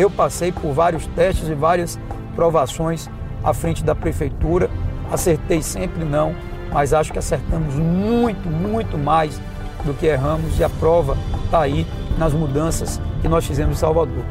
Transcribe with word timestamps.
Eu 0.00 0.10
passei 0.10 0.50
por 0.50 0.72
vários 0.72 1.06
testes 1.08 1.46
e 1.46 1.54
várias 1.54 2.00
provações 2.34 3.06
à 3.44 3.52
frente 3.52 3.84
da 3.84 3.94
prefeitura. 3.94 4.70
Acertei 5.12 5.60
sempre 5.60 6.06
não, 6.06 6.34
mas 6.72 6.94
acho 6.94 7.12
que 7.12 7.18
acertamos 7.18 7.74
muito, 7.74 8.48
muito 8.48 8.96
mais 8.96 9.38
do 9.84 9.92
que 9.92 10.06
erramos 10.06 10.58
e 10.58 10.64
a 10.64 10.70
prova 10.70 11.18
está 11.44 11.60
aí 11.60 11.86
nas 12.16 12.32
mudanças 12.32 12.98
que 13.20 13.28
nós 13.28 13.44
fizemos 13.44 13.76
em 13.76 13.78
Salvador. 13.78 14.24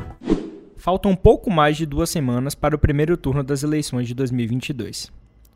Faltam 0.76 1.16
pouco 1.16 1.52
mais 1.52 1.78
de 1.78 1.86
duas 1.86 2.10
semanas 2.10 2.56
para 2.56 2.76
o 2.76 2.80
primeiro 2.80 3.16
turno 3.16 3.44
das 3.44 3.62
eleições 3.62 4.08
de 4.08 4.16
2022. 4.16 5.12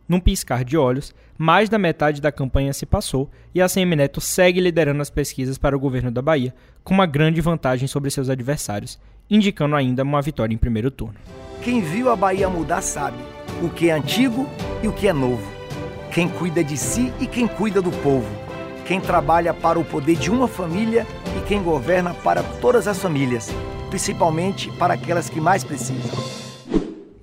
Num 0.07 0.19
piscar 0.19 0.63
de 0.63 0.77
olhos, 0.77 1.11
mais 1.39 1.69
da 1.69 1.79
metade 1.79 2.21
da 2.21 2.31
campanha 2.31 2.71
se 2.71 2.85
passou 2.85 3.31
e 3.55 3.59
a 3.59 3.67
Semineto 3.67 4.21
segue 4.21 4.59
liderando 4.59 5.01
as 5.01 5.09
pesquisas 5.09 5.57
para 5.57 5.75
o 5.75 5.79
governo 5.79 6.11
da 6.11 6.21
Bahia, 6.21 6.53
com 6.83 6.93
uma 6.93 7.07
grande 7.07 7.41
vantagem 7.41 7.87
sobre 7.87 8.11
seus 8.11 8.29
adversários, 8.29 8.99
indicando 9.33 9.75
ainda 9.75 10.03
uma 10.03 10.21
vitória 10.21 10.53
em 10.53 10.57
primeiro 10.59 10.91
turno. 10.91 11.15
Quem 11.63 11.81
viu 11.81 12.11
a 12.11 12.15
Bahia 12.15 12.47
mudar 12.47 12.83
sabe 12.83 13.17
o 13.63 13.69
que 13.69 13.89
é 13.89 13.93
antigo 13.93 14.47
e 14.83 14.87
o 14.87 14.93
que 14.93 15.07
é 15.07 15.13
novo. 15.13 15.51
Quem 16.11 16.29
cuida 16.29 16.63
de 16.63 16.77
si 16.77 17.11
e 17.19 17.25
quem 17.25 17.47
cuida 17.47 17.81
do 17.81 17.89
povo. 18.03 18.29
Quem 18.85 19.01
trabalha 19.01 19.51
para 19.51 19.79
o 19.79 19.83
poder 19.83 20.17
de 20.17 20.29
uma 20.29 20.47
família 20.47 21.07
e 21.35 21.47
quem 21.47 21.63
governa 21.63 22.13
para 22.13 22.43
todas 22.61 22.87
as 22.87 22.99
famílias, 22.99 23.49
principalmente 23.89 24.69
para 24.73 24.93
aquelas 24.93 25.29
que 25.29 25.41
mais 25.41 25.63
precisam. 25.63 26.11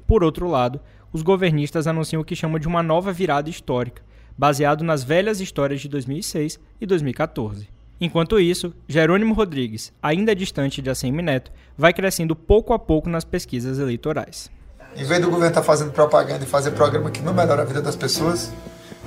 Por 0.04 0.24
outro 0.24 0.48
lado, 0.48 0.80
os 1.12 1.22
governistas 1.22 1.86
anunciam 1.86 2.22
o 2.22 2.24
que 2.24 2.34
chamam 2.34 2.58
de 2.58 2.66
uma 2.66 2.82
nova 2.82 3.12
virada 3.12 3.48
histórica, 3.48 4.02
baseado 4.36 4.82
nas 4.82 5.04
velhas 5.04 5.40
histórias 5.40 5.80
de 5.80 5.88
2006 5.88 6.58
e 6.80 6.86
2014. 6.86 7.79
Enquanto 8.00 8.40
isso, 8.40 8.72
Jerônimo 8.88 9.34
Rodrigues, 9.34 9.92
ainda 10.02 10.34
distante 10.34 10.80
de 10.80 10.88
Assemi 10.88 11.20
Neto, 11.20 11.52
vai 11.76 11.92
crescendo 11.92 12.34
pouco 12.34 12.72
a 12.72 12.78
pouco 12.78 13.10
nas 13.10 13.24
pesquisas 13.24 13.78
eleitorais. 13.78 14.50
Em 14.96 15.04
vez 15.04 15.20
do 15.20 15.26
governo 15.26 15.48
estar 15.48 15.60
tá 15.60 15.66
fazendo 15.66 15.92
propaganda 15.92 16.42
e 16.42 16.46
fazer 16.46 16.70
programa 16.70 17.10
que 17.10 17.20
não 17.20 17.34
melhora 17.34 17.60
a 17.60 17.64
vida 17.66 17.82
das 17.82 17.94
pessoas, 17.94 18.50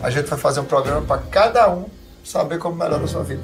a 0.01 0.11
gente 0.11 0.27
vai 0.27 0.37
fazer 0.37 0.59
um 0.59 0.65
programa 0.65 1.01
para 1.01 1.21
cada 1.23 1.73
um 1.73 1.85
saber 2.23 2.59
como 2.59 2.75
melhora 2.75 3.03
a 3.03 3.07
sua 3.07 3.23
vida. 3.23 3.41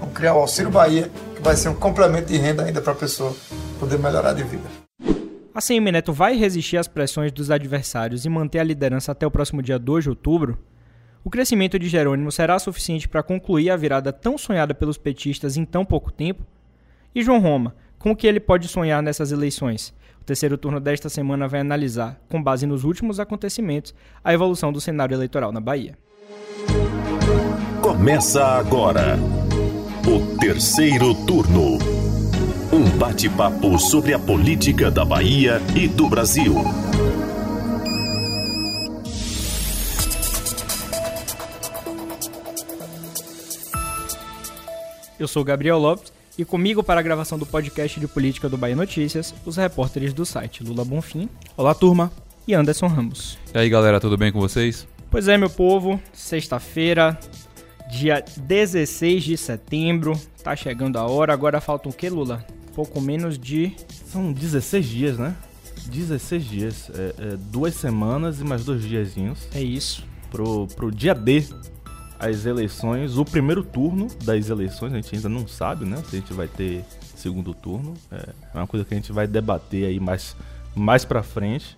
Vamos 0.00 0.14
criar 0.16 0.34
o 0.34 0.40
Auxílio 0.40 0.70
Bahia, 0.70 1.08
que 1.36 1.40
vai 1.40 1.54
ser 1.54 1.68
um 1.68 1.74
complemento 1.74 2.26
de 2.26 2.36
renda 2.36 2.64
ainda 2.64 2.82
para 2.82 2.92
a 2.92 2.96
pessoa 2.96 3.32
poder 3.78 4.00
melhorar 4.00 4.32
de 4.32 4.42
vida. 4.42 4.68
A 5.54 5.60
CM 5.60 5.92
Neto 5.92 6.12
vai 6.12 6.34
resistir 6.34 6.76
às 6.76 6.88
pressões 6.88 7.30
dos 7.30 7.52
adversários 7.52 8.24
e 8.24 8.28
manter 8.28 8.58
a 8.58 8.64
liderança 8.64 9.12
até 9.12 9.24
o 9.24 9.30
próximo 9.30 9.62
dia 9.62 9.78
2 9.78 10.04
de 10.04 10.10
outubro? 10.10 10.58
O 11.24 11.30
crescimento 11.30 11.78
de 11.78 11.88
Jerônimo 11.88 12.32
será 12.32 12.58
suficiente 12.58 13.08
para 13.08 13.22
concluir 13.22 13.70
a 13.70 13.76
virada 13.76 14.12
tão 14.12 14.36
sonhada 14.36 14.74
pelos 14.74 14.98
petistas 14.98 15.56
em 15.56 15.64
tão 15.64 15.84
pouco 15.84 16.10
tempo? 16.10 16.44
E 17.14 17.22
João 17.22 17.38
Roma, 17.38 17.76
com 17.96 18.10
o 18.10 18.16
que 18.16 18.26
ele 18.26 18.40
pode 18.40 18.66
sonhar 18.66 19.00
nessas 19.00 19.30
eleições? 19.30 19.94
O 20.20 20.24
terceiro 20.24 20.58
turno 20.58 20.80
desta 20.80 21.08
semana 21.08 21.46
vai 21.46 21.60
analisar, 21.60 22.20
com 22.28 22.42
base 22.42 22.66
nos 22.66 22.82
últimos 22.82 23.20
acontecimentos, 23.20 23.94
a 24.22 24.34
evolução 24.34 24.72
do 24.72 24.80
cenário 24.80 25.14
eleitoral 25.14 25.52
na 25.52 25.60
Bahia. 25.60 25.96
Começa 27.80 28.44
agora 28.44 29.16
o 30.06 30.38
terceiro 30.38 31.14
turno. 31.24 31.78
Um 32.72 32.98
bate-papo 32.98 33.78
sobre 33.78 34.12
a 34.12 34.18
política 34.18 34.90
da 34.90 35.04
Bahia 35.04 35.60
e 35.76 35.86
do 35.86 36.08
Brasil. 36.08 36.54
Eu 45.22 45.28
sou 45.28 45.44
Gabriel 45.44 45.78
Lopes 45.78 46.12
e 46.36 46.44
comigo 46.44 46.82
para 46.82 46.98
a 46.98 47.02
gravação 47.02 47.38
do 47.38 47.46
podcast 47.46 48.00
de 48.00 48.08
política 48.08 48.48
do 48.48 48.58
Bahia 48.58 48.74
Notícias, 48.74 49.32
os 49.46 49.56
repórteres 49.56 50.12
do 50.12 50.26
site 50.26 50.64
Lula 50.64 50.84
Bonfim. 50.84 51.28
Olá, 51.56 51.72
turma. 51.76 52.10
E 52.44 52.52
Anderson 52.52 52.88
Ramos. 52.88 53.38
E 53.54 53.58
aí, 53.58 53.70
galera, 53.70 54.00
tudo 54.00 54.18
bem 54.18 54.32
com 54.32 54.40
vocês? 54.40 54.84
Pois 55.08 55.28
é, 55.28 55.38
meu 55.38 55.48
povo, 55.48 56.02
sexta-feira, 56.12 57.16
dia 57.88 58.24
16 58.36 59.22
de 59.22 59.36
setembro, 59.36 60.20
tá 60.42 60.56
chegando 60.56 60.98
a 60.98 61.06
hora. 61.06 61.32
Agora 61.32 61.60
falta 61.60 61.88
o 61.88 61.92
que, 61.92 62.08
Lula? 62.08 62.44
Pouco 62.74 63.00
menos 63.00 63.38
de. 63.38 63.76
São 64.06 64.32
16 64.32 64.84
dias, 64.84 65.18
né? 65.18 65.36
16 65.86 66.44
dias. 66.44 66.90
É, 66.92 67.14
é, 67.16 67.36
duas 67.36 67.74
semanas 67.74 68.40
e 68.40 68.44
mais 68.44 68.64
dois 68.64 68.82
diazinhos. 68.82 69.46
É 69.54 69.62
isso. 69.62 70.04
Pro, 70.32 70.66
pro 70.74 70.90
dia 70.90 71.14
D 71.14 71.44
as 72.22 72.46
eleições, 72.46 73.18
o 73.18 73.24
primeiro 73.24 73.64
turno 73.64 74.06
das 74.22 74.48
eleições, 74.48 74.92
a 74.92 74.96
gente 74.96 75.16
ainda 75.16 75.28
não 75.28 75.46
sabe, 75.48 75.84
né? 75.84 75.96
Se 76.08 76.16
a 76.16 76.20
gente 76.20 76.32
vai 76.32 76.46
ter 76.46 76.84
segundo 77.16 77.52
turno. 77.52 77.94
É 78.10 78.58
uma 78.58 78.66
coisa 78.66 78.84
que 78.84 78.94
a 78.94 78.96
gente 78.96 79.12
vai 79.12 79.26
debater 79.26 79.86
aí 79.86 79.98
mais, 79.98 80.36
mais 80.74 81.04
pra 81.04 81.22
frente. 81.22 81.76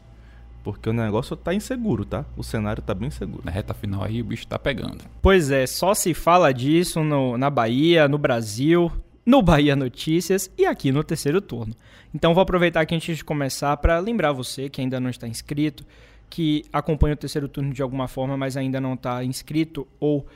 Porque 0.62 0.88
o 0.88 0.92
negócio 0.92 1.36
tá 1.36 1.52
inseguro, 1.52 2.04
tá? 2.04 2.24
O 2.36 2.42
cenário 2.42 2.82
tá 2.82 2.94
bem 2.94 3.10
seguro. 3.10 3.42
Na 3.44 3.50
reta 3.50 3.74
final 3.74 4.02
aí 4.02 4.20
o 4.20 4.24
bicho 4.24 4.46
tá 4.46 4.58
pegando. 4.58 5.04
Pois 5.20 5.50
é, 5.50 5.66
só 5.66 5.94
se 5.94 6.14
fala 6.14 6.52
disso 6.52 7.02
no, 7.02 7.36
na 7.36 7.50
Bahia, 7.50 8.08
no 8.08 8.16
Brasil, 8.16 8.90
no 9.26 9.40
Bahia 9.42 9.76
Notícias 9.76 10.50
e 10.56 10.64
aqui 10.64 10.90
no 10.90 11.04
terceiro 11.04 11.40
turno. 11.40 11.74
Então 12.14 12.32
vou 12.32 12.42
aproveitar 12.42 12.80
aqui 12.80 12.94
antes 12.94 13.18
de 13.18 13.24
começar 13.24 13.76
para 13.76 13.98
lembrar 13.98 14.32
você 14.32 14.70
que 14.70 14.80
ainda 14.80 14.98
não 14.98 15.10
está 15.10 15.28
inscrito 15.28 15.84
que 16.28 16.64
acompanha 16.72 17.14
o 17.14 17.16
terceiro 17.16 17.48
turno 17.48 17.72
de 17.72 17.82
alguma 17.82 18.08
forma, 18.08 18.36
mas 18.36 18.56
ainda 18.56 18.80
não 18.80 18.94
está 18.94 19.22
inscrito 19.24 19.86
ou 20.00 20.26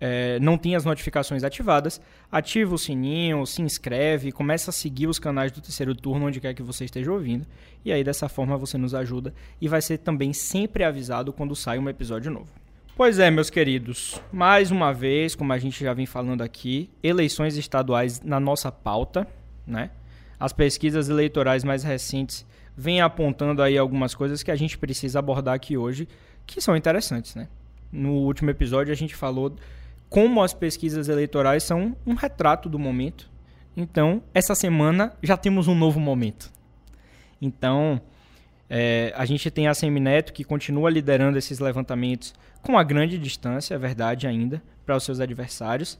é, 0.00 0.38
não 0.40 0.58
tem 0.58 0.76
as 0.76 0.84
notificações 0.84 1.42
ativadas, 1.42 2.00
ativa 2.30 2.74
o 2.74 2.78
sininho, 2.78 3.46
se 3.46 3.62
inscreve, 3.62 4.30
começa 4.32 4.70
a 4.70 4.72
seguir 4.72 5.06
os 5.06 5.18
canais 5.18 5.50
do 5.50 5.60
terceiro 5.60 5.94
turno 5.94 6.26
onde 6.26 6.40
quer 6.40 6.54
que 6.54 6.62
você 6.62 6.84
esteja 6.84 7.10
ouvindo. 7.10 7.46
E 7.84 7.92
aí 7.92 8.04
dessa 8.04 8.28
forma 8.28 8.56
você 8.56 8.76
nos 8.76 8.94
ajuda 8.94 9.32
e 9.60 9.68
vai 9.68 9.80
ser 9.80 9.98
também 9.98 10.32
sempre 10.32 10.84
avisado 10.84 11.32
quando 11.32 11.56
sai 11.56 11.78
um 11.78 11.88
episódio 11.88 12.30
novo. 12.30 12.50
Pois 12.96 13.18
é, 13.18 13.30
meus 13.30 13.50
queridos, 13.50 14.20
mais 14.32 14.70
uma 14.70 14.92
vez, 14.92 15.34
como 15.34 15.52
a 15.52 15.58
gente 15.58 15.84
já 15.84 15.92
vem 15.92 16.06
falando 16.06 16.42
aqui, 16.42 16.88
eleições 17.02 17.56
estaduais 17.56 18.22
na 18.22 18.40
nossa 18.40 18.72
pauta, 18.72 19.26
né? 19.66 19.90
As 20.40 20.52
pesquisas 20.52 21.08
eleitorais 21.08 21.62
mais 21.62 21.82
recentes 21.82 22.46
vem 22.76 23.00
apontando 23.00 23.62
aí 23.62 23.78
algumas 23.78 24.14
coisas 24.14 24.42
que 24.42 24.50
a 24.50 24.56
gente 24.56 24.76
precisa 24.76 25.18
abordar 25.18 25.54
aqui 25.54 25.76
hoje, 25.76 26.06
que 26.46 26.60
são 26.60 26.76
interessantes, 26.76 27.34
né? 27.34 27.48
No 27.90 28.12
último 28.12 28.50
episódio 28.50 28.92
a 28.92 28.96
gente 28.96 29.14
falou 29.14 29.56
como 30.08 30.42
as 30.42 30.52
pesquisas 30.52 31.08
eleitorais 31.08 31.62
são 31.62 31.96
um 32.06 32.14
retrato 32.14 32.68
do 32.68 32.78
momento. 32.78 33.30
Então, 33.76 34.22
essa 34.32 34.54
semana 34.54 35.12
já 35.22 35.36
temos 35.36 35.68
um 35.68 35.74
novo 35.74 35.98
momento. 36.00 36.50
Então, 37.40 38.00
é, 38.68 39.12
a 39.16 39.24
gente 39.24 39.50
tem 39.50 39.68
a 39.68 39.74
Semineto 39.74 40.32
que 40.32 40.44
continua 40.44 40.90
liderando 40.90 41.38
esses 41.38 41.58
levantamentos 41.58 42.34
com 42.62 42.78
a 42.78 42.82
grande 42.82 43.18
distância, 43.18 43.74
é 43.74 43.78
verdade 43.78 44.26
ainda, 44.26 44.62
para 44.84 44.96
os 44.96 45.04
seus 45.04 45.20
adversários. 45.20 45.98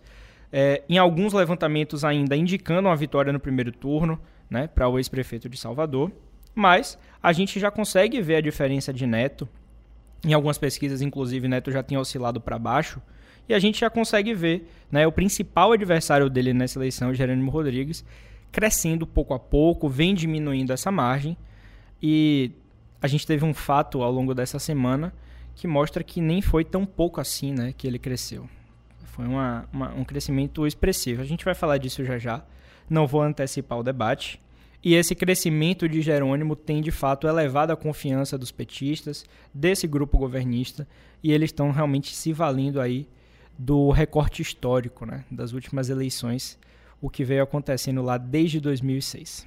É, 0.52 0.82
em 0.88 0.96
alguns 0.96 1.32
levantamentos 1.32 2.04
ainda 2.04 2.36
indicando 2.36 2.88
uma 2.88 2.96
vitória 2.96 3.32
no 3.32 3.40
primeiro 3.40 3.72
turno, 3.72 4.18
né, 4.48 4.68
para 4.68 4.88
o 4.88 4.98
ex-prefeito 4.98 5.48
de 5.48 5.56
Salvador. 5.56 6.10
Mas 6.56 6.98
a 7.22 7.34
gente 7.34 7.60
já 7.60 7.70
consegue 7.70 8.22
ver 8.22 8.36
a 8.36 8.40
diferença 8.40 8.90
de 8.90 9.06
Neto. 9.06 9.46
Em 10.24 10.32
algumas 10.32 10.56
pesquisas, 10.56 11.02
inclusive, 11.02 11.46
Neto 11.46 11.70
já 11.70 11.82
tinha 11.82 12.00
oscilado 12.00 12.40
para 12.40 12.58
baixo. 12.58 13.00
E 13.46 13.52
a 13.52 13.58
gente 13.58 13.78
já 13.78 13.90
consegue 13.90 14.32
ver 14.32 14.66
né, 14.90 15.06
o 15.06 15.12
principal 15.12 15.72
adversário 15.72 16.30
dele 16.30 16.54
nessa 16.54 16.78
eleição, 16.78 17.12
Jerônimo 17.12 17.50
Rodrigues, 17.50 18.02
crescendo 18.50 19.06
pouco 19.06 19.34
a 19.34 19.38
pouco, 19.38 19.86
vem 19.86 20.14
diminuindo 20.14 20.72
essa 20.72 20.90
margem. 20.90 21.36
E 22.02 22.52
a 23.02 23.06
gente 23.06 23.26
teve 23.26 23.44
um 23.44 23.52
fato 23.52 24.02
ao 24.02 24.10
longo 24.10 24.34
dessa 24.34 24.58
semana 24.58 25.12
que 25.54 25.68
mostra 25.68 26.02
que 26.02 26.22
nem 26.22 26.40
foi 26.40 26.64
tão 26.64 26.86
pouco 26.86 27.20
assim 27.20 27.52
né, 27.52 27.74
que 27.76 27.86
ele 27.86 27.98
cresceu. 27.98 28.48
Foi 29.04 29.26
uma, 29.26 29.68
uma, 29.70 29.94
um 29.94 30.04
crescimento 30.04 30.66
expressivo. 30.66 31.20
A 31.20 31.24
gente 31.24 31.44
vai 31.44 31.54
falar 31.54 31.76
disso 31.76 32.02
já 32.02 32.18
já. 32.18 32.42
Não 32.88 33.06
vou 33.06 33.20
antecipar 33.20 33.78
o 33.78 33.82
debate. 33.82 34.40
E 34.86 34.94
esse 34.94 35.16
crescimento 35.16 35.88
de 35.88 36.00
Jerônimo 36.00 36.54
tem 36.54 36.80
de 36.80 36.92
fato 36.92 37.26
elevado 37.26 37.72
a 37.72 37.76
confiança 37.76 38.38
dos 38.38 38.52
petistas, 38.52 39.24
desse 39.52 39.84
grupo 39.84 40.16
governista, 40.16 40.86
e 41.20 41.32
eles 41.32 41.48
estão 41.48 41.72
realmente 41.72 42.14
se 42.14 42.32
valendo 42.32 42.80
aí 42.80 43.08
do 43.58 43.90
recorte 43.90 44.42
histórico 44.42 45.04
né, 45.04 45.24
das 45.28 45.52
últimas 45.52 45.90
eleições, 45.90 46.56
o 47.02 47.10
que 47.10 47.24
veio 47.24 47.42
acontecendo 47.42 48.00
lá 48.00 48.16
desde 48.16 48.60
2006. 48.60 49.44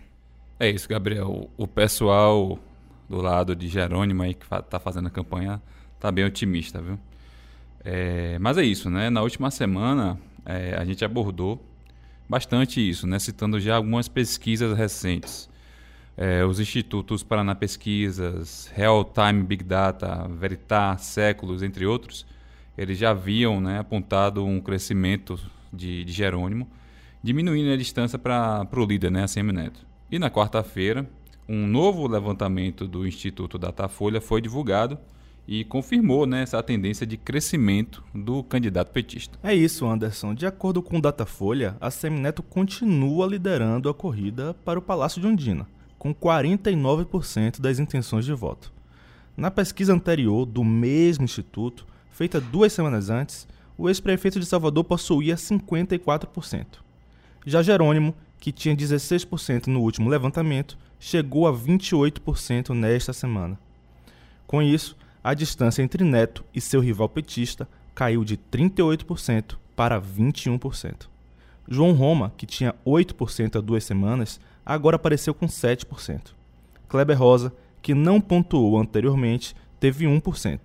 É 0.59 0.69
isso, 0.69 0.89
Gabriel. 0.89 1.49
O 1.55 1.65
pessoal 1.65 2.59
do 3.07 3.21
lado 3.21 3.55
de 3.55 3.69
Jerônimo 3.69 4.23
aí 4.23 4.33
que 4.33 4.43
está 4.43 4.77
fazendo 4.77 5.07
a 5.07 5.09
campanha 5.09 5.61
está 5.95 6.11
bem 6.11 6.25
otimista, 6.25 6.81
viu? 6.81 6.99
É, 7.85 8.37
mas 8.39 8.57
é 8.57 8.63
isso, 8.65 8.89
né? 8.89 9.09
Na 9.09 9.21
última 9.21 9.49
semana 9.49 10.19
é, 10.45 10.75
a 10.75 10.83
gente 10.83 11.05
abordou 11.05 11.63
bastante 12.29 12.87
isso, 12.87 13.07
né? 13.07 13.17
citando 13.17 13.59
já 13.59 13.75
algumas 13.75 14.07
pesquisas 14.07 14.77
recentes. 14.77 15.49
É, 16.15 16.45
os 16.45 16.59
institutos 16.59 17.23
Paraná 17.23 17.55
Pesquisas, 17.55 18.69
Real 18.75 19.03
Time 19.03 19.41
Big 19.41 19.63
Data, 19.63 20.27
Veritas, 20.27 21.01
Séculos, 21.03 21.63
entre 21.63 21.85
outros, 21.85 22.25
eles 22.77 22.97
já 22.97 23.11
haviam 23.11 23.59
né, 23.59 23.79
apontado 23.79 24.45
um 24.45 24.59
crescimento 24.59 25.39
de, 25.71 26.03
de 26.03 26.11
Jerônimo, 26.11 26.67
diminuindo 27.23 27.71
a 27.71 27.77
distância 27.77 28.19
para 28.19 28.67
o 28.73 28.85
líder, 28.85 29.11
né, 29.11 29.23
ACM 29.23 29.51
Neto. 29.53 29.85
E 30.11 30.19
na 30.19 30.29
quarta-feira, 30.29 31.09
um 31.47 31.65
novo 31.65 32.05
levantamento 32.05 32.85
do 32.85 33.07
Instituto 33.07 33.57
Datafolha 33.57 34.19
foi 34.21 34.41
divulgado 34.41 34.99
e 35.51 35.63
confirmou 35.63 36.27
né, 36.27 36.43
essa 36.43 36.61
tendência 36.61 37.07
de 37.07 37.17
crescimento 37.17 38.03
do 38.13 38.43
candidato 38.43 38.91
petista. 38.91 39.39
É 39.41 39.51
isso, 39.51 39.87
Anderson. 39.87 40.35
De 40.35 40.45
acordo 40.45 40.79
com 40.79 40.99
o 40.99 41.01
Datafolha, 41.01 41.75
a 41.81 41.89
Semineto 41.89 42.43
continua 42.43 43.25
liderando 43.25 43.89
a 43.89 43.93
corrida 43.93 44.53
para 44.63 44.77
o 44.77 44.81
Palácio 44.81 45.19
de 45.19 45.25
Ondina, 45.25 45.65
com 45.97 46.13
49% 46.13 47.59
das 47.59 47.79
intenções 47.79 48.25
de 48.25 48.33
voto. 48.33 48.71
Na 49.35 49.49
pesquisa 49.49 49.91
anterior 49.91 50.45
do 50.45 50.63
mesmo 50.63 51.25
instituto, 51.25 51.87
feita 52.11 52.39
duas 52.39 52.71
semanas 52.71 53.09
antes, 53.09 53.47
o 53.75 53.89
ex-prefeito 53.89 54.39
de 54.39 54.45
Salvador 54.45 54.83
possuía 54.83 55.33
54%. 55.33 56.65
Já 57.43 57.63
Jerônimo, 57.63 58.13
que 58.37 58.51
tinha 58.51 58.75
16% 58.75 59.65
no 59.65 59.81
último 59.81 60.11
levantamento, 60.11 60.77
chegou 60.99 61.47
a 61.47 61.51
28% 61.51 62.69
nesta 62.75 63.13
semana. 63.13 63.59
Com 64.45 64.61
isso, 64.61 64.95
a 65.23 65.33
distância 65.33 65.81
entre 65.81 66.03
Neto 66.03 66.43
e 66.53 66.61
seu 66.61 66.79
rival 66.79 67.09
petista 67.09 67.67
caiu 67.93 68.23
de 68.23 68.37
38% 68.37 69.55
para 69.75 70.01
21%. 70.01 71.07
João 71.67 71.93
Roma, 71.93 72.31
que 72.37 72.45
tinha 72.45 72.73
8% 72.85 73.57
há 73.57 73.61
duas 73.61 73.83
semanas, 73.83 74.39
agora 74.65 74.95
apareceu 74.95 75.33
com 75.33 75.45
7%. 75.45 76.33
Kleber 76.87 77.17
Rosa, 77.17 77.53
que 77.81 77.93
não 77.93 78.19
pontuou 78.19 78.79
anteriormente, 78.79 79.55
teve 79.79 80.05
1%, 80.05 80.59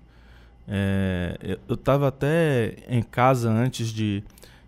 É, 0.67 1.58
eu 1.69 1.75
estava 1.75 2.08
até 2.08 2.76
em 2.88 3.02
casa 3.02 3.50
antes 3.50 3.88
de, 3.88 4.23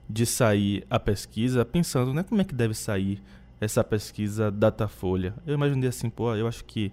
de 0.08 0.25
sair 0.25 0.87
a 0.88 0.99
pesquisa, 0.99 1.64
pensando, 1.64 2.14
né, 2.14 2.23
como 2.23 2.40
é 2.40 2.44
que 2.44 2.55
deve 2.55 2.75
sair 2.75 3.20
essa 3.61 3.84
pesquisa 3.84 4.50
Datafolha. 4.50 5.34
Eu 5.46 5.55
imaginei 5.55 5.88
assim, 5.88 6.11
pô, 6.11 6.34
eu 6.34 6.49
acho 6.49 6.64
que 6.64 6.93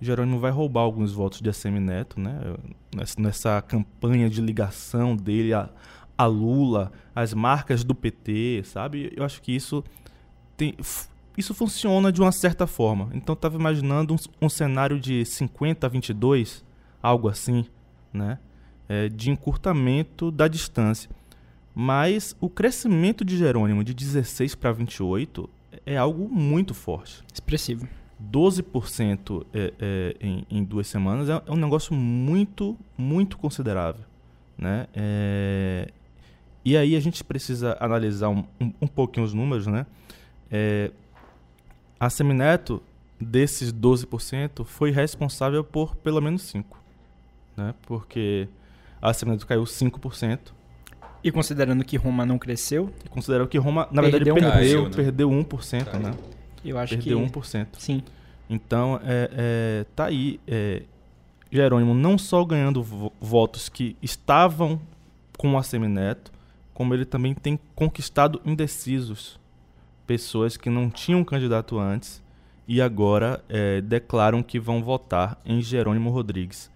Jerônimo 0.00 0.38
vai 0.40 0.50
roubar 0.50 0.80
alguns 0.80 1.12
votos 1.12 1.40
de 1.40 1.48
ACM 1.48 1.78
Neto, 1.78 2.20
né, 2.20 2.38
nessa, 3.16 3.62
campanha 3.62 4.28
de 4.28 4.40
ligação 4.40 5.14
dele 5.14 5.54
a, 5.54 5.70
a 6.18 6.26
Lula, 6.26 6.92
as 7.14 7.32
marcas 7.32 7.84
do 7.84 7.94
PT, 7.94 8.62
sabe? 8.64 9.12
Eu 9.16 9.24
acho 9.24 9.40
que 9.40 9.52
isso 9.52 9.82
tem, 10.56 10.76
isso 11.36 11.54
funciona 11.54 12.12
de 12.12 12.20
uma 12.20 12.32
certa 12.32 12.66
forma. 12.66 13.10
Então, 13.14 13.32
estava 13.32 13.56
imaginando 13.56 14.14
um, 14.14 14.46
um 14.46 14.48
cenário 14.48 15.00
de 15.00 15.24
50 15.24 15.86
a 15.86 15.90
22, 15.90 16.64
algo 17.02 17.28
assim, 17.28 17.64
né? 18.12 18.38
É, 18.88 19.08
de 19.08 19.30
encurtamento 19.30 20.30
da 20.30 20.48
distância. 20.48 21.08
Mas 21.74 22.36
o 22.40 22.50
crescimento 22.50 23.24
de 23.24 23.36
Jerônimo 23.36 23.82
de 23.82 23.94
16 23.94 24.54
para 24.54 24.72
28 24.72 25.48
é 25.86 25.96
algo 25.96 26.28
muito 26.28 26.74
forte. 26.74 27.22
Expressivo. 27.32 27.88
12% 28.30 29.44
é, 29.52 29.72
é, 29.80 30.16
em, 30.20 30.46
em, 30.50 30.62
duas 30.62 30.86
semanas 30.86 31.28
é, 31.28 31.42
é, 31.44 31.50
um 31.50 31.56
negócio 31.56 31.94
muito, 31.94 32.76
muito 32.96 33.38
considerável. 33.38 34.04
Né? 34.56 34.86
É, 34.94 35.90
e 36.64 36.76
aí 36.76 36.94
a 36.94 37.00
gente 37.00 37.24
precisa 37.24 37.76
analisar 37.80 38.28
um, 38.28 38.44
um, 38.60 38.72
um 38.82 38.86
pouquinho 38.86 39.24
os 39.24 39.32
números. 39.32 39.66
Né? 39.66 39.86
É, 40.52 40.90
a 41.98 42.10
Semineto, 42.10 42.82
desses 43.18 43.72
12%, 43.72 44.64
foi 44.64 44.90
responsável 44.90 45.64
por 45.64 45.96
pelo 45.96 46.20
menos 46.20 46.42
5%. 46.52 46.64
Né? 47.56 47.74
Porque 47.86 48.46
a 49.00 49.14
Semineto 49.14 49.46
caiu 49.46 49.64
5%. 49.64 50.38
E 51.24 51.30
considerando 51.30 51.84
que 51.84 51.96
Roma 51.96 52.26
não 52.26 52.38
cresceu? 52.38 52.92
E 53.04 53.08
considerando 53.08 53.48
que 53.48 53.56
Roma, 53.56 53.88
na 53.90 54.02
perdeu 54.02 54.34
verdade, 54.34 54.58
perdeu, 54.58 54.84
um, 54.84 54.90
perdeu 54.90 55.30
1%, 55.30 55.84
caiu. 55.84 56.00
né? 56.00 56.14
Eu 56.64 56.78
acho 56.78 56.96
perdeu 56.96 57.24
que... 57.24 57.32
1%. 57.32 57.66
Sim. 57.78 58.02
Então, 58.50 59.00
é, 59.04 59.30
é, 59.32 59.86
tá 59.96 60.06
aí. 60.06 60.38
É, 60.46 60.82
Jerônimo 61.50 61.94
não 61.94 62.18
só 62.18 62.44
ganhando 62.44 62.82
votos 63.20 63.68
que 63.68 63.96
estavam 64.02 64.80
com 65.38 65.56
a 65.56 65.62
Semineto, 65.62 66.32
como 66.74 66.94
ele 66.94 67.04
também 67.04 67.34
tem 67.34 67.58
conquistado 67.74 68.40
indecisos. 68.44 69.38
Pessoas 70.06 70.56
que 70.56 70.68
não 70.68 70.90
tinham 70.90 71.24
candidato 71.24 71.78
antes 71.78 72.22
e 72.66 72.80
agora 72.80 73.42
é, 73.48 73.80
declaram 73.80 74.42
que 74.42 74.58
vão 74.58 74.82
votar 74.82 75.40
em 75.44 75.60
Jerônimo 75.60 76.10
Rodrigues. 76.10 76.70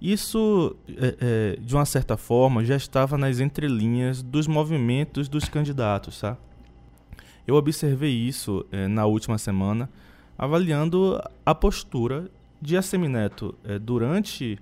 Isso, 0.00 0.76
é, 0.88 1.16
é, 1.20 1.60
de 1.60 1.74
uma 1.74 1.86
certa 1.86 2.16
forma, 2.16 2.64
já 2.64 2.76
estava 2.76 3.16
nas 3.16 3.40
entrelinhas 3.40 4.22
dos 4.22 4.46
movimentos 4.46 5.28
dos 5.28 5.48
candidatos, 5.48 6.20
tá? 6.20 6.36
Eu 7.46 7.54
observei 7.54 8.12
isso 8.12 8.66
é, 8.72 8.88
na 8.88 9.06
última 9.06 9.38
semana, 9.38 9.88
avaliando 10.36 11.22
a 11.44 11.54
postura 11.54 12.28
de 12.60 12.76
Assemineto 12.76 13.54
é, 13.64 13.78
durante 13.78 14.58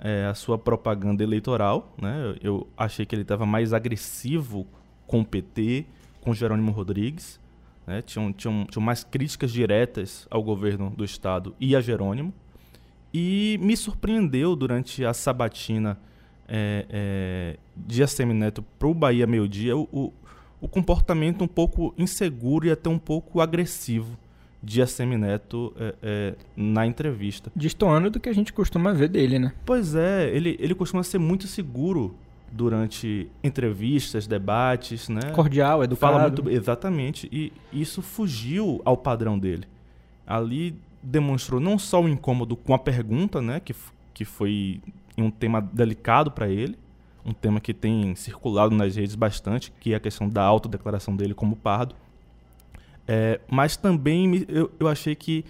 é, 0.00 0.26
a 0.26 0.34
sua 0.34 0.58
propaganda 0.58 1.22
eleitoral. 1.22 1.94
Né? 2.00 2.36
Eu 2.42 2.66
achei 2.76 3.06
que 3.06 3.14
ele 3.14 3.22
estava 3.22 3.46
mais 3.46 3.72
agressivo 3.72 4.66
com 5.06 5.20
o 5.20 5.24
PT, 5.24 5.86
com 6.20 6.34
Jerônimo 6.34 6.72
Rodrigues. 6.72 7.38
Né? 7.86 8.02
Tinham, 8.02 8.32
tinham, 8.32 8.66
tinham 8.66 8.82
mais 8.82 9.04
críticas 9.04 9.52
diretas 9.52 10.26
ao 10.30 10.42
governo 10.42 10.90
do 10.90 11.04
Estado 11.04 11.54
e 11.60 11.76
a 11.76 11.80
Jerônimo. 11.80 12.32
E 13.12 13.58
me 13.62 13.76
surpreendeu 13.76 14.56
durante 14.56 15.04
a 15.04 15.12
sabatina 15.12 15.98
é, 16.48 16.86
é, 16.90 17.56
de 17.76 18.02
Assemineto 18.02 18.62
para 18.78 18.88
o 18.88 18.94
Bahia 18.94 19.26
Meio 19.26 19.48
Dia 19.48 19.76
o, 19.76 20.12
o, 20.60 20.68
comportamento 20.68 21.42
um 21.42 21.46
pouco 21.46 21.94
inseguro 21.96 22.66
e 22.66 22.70
até 22.70 22.88
um 22.88 22.98
pouco 22.98 23.40
agressivo 23.40 24.18
de 24.62 24.82
Assemineto 24.82 25.72
é, 25.78 25.94
é, 26.02 26.34
na 26.56 26.86
entrevista. 26.86 27.52
Destoando 27.54 28.10
do 28.10 28.18
que 28.18 28.28
a 28.28 28.32
gente 28.32 28.52
costuma 28.52 28.92
ver 28.92 29.08
dele, 29.08 29.38
né? 29.38 29.52
Pois 29.64 29.94
é, 29.94 30.28
ele, 30.34 30.56
ele 30.58 30.74
costuma 30.74 31.02
ser 31.02 31.18
muito 31.18 31.46
seguro 31.46 32.16
durante 32.54 33.28
entrevistas, 33.42 34.26
debates, 34.26 35.08
né? 35.08 35.32
Cordial, 35.34 35.82
educado. 35.82 36.12
Fala 36.12 36.22
muito, 36.22 36.48
exatamente, 36.48 37.28
e 37.32 37.52
isso 37.72 38.00
fugiu 38.00 38.80
ao 38.84 38.96
padrão 38.96 39.38
dele. 39.38 39.66
Ali 40.24 40.76
demonstrou 41.02 41.60
não 41.60 41.78
só 41.78 42.00
o 42.00 42.08
incômodo 42.08 42.56
com 42.56 42.72
a 42.72 42.78
pergunta, 42.78 43.42
né, 43.42 43.60
que, 43.60 43.74
que 44.14 44.24
foi 44.24 44.80
um 45.18 45.30
tema 45.30 45.60
delicado 45.60 46.30
para 46.30 46.48
ele, 46.48 46.78
um 47.26 47.32
tema 47.32 47.60
que 47.60 47.74
tem 47.74 48.14
circulado 48.14 48.74
nas 48.74 48.94
redes 48.96 49.16
bastante, 49.16 49.72
que 49.80 49.92
é 49.92 49.96
a 49.96 50.00
questão 50.00 50.28
da 50.28 50.42
autodeclaração 50.42 51.16
dele 51.16 51.34
como 51.34 51.56
pardo, 51.56 51.94
é, 53.06 53.40
mas 53.50 53.76
também 53.76 54.46
eu, 54.48 54.70
eu 54.78 54.88
achei 54.88 55.14
que 55.14 55.44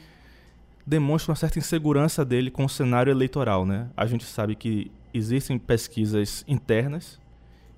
demonstra 0.86 1.30
uma 1.30 1.36
certa 1.36 1.58
insegurança 1.58 2.24
dele 2.24 2.50
com 2.50 2.64
o 2.64 2.68
cenário 2.68 3.10
eleitoral. 3.10 3.64
Né? 3.64 3.88
A 3.96 4.06
gente 4.06 4.24
sabe 4.24 4.54
que 4.54 4.90
existem 5.14 5.58
pesquisas 5.58 6.44
internas 6.48 7.20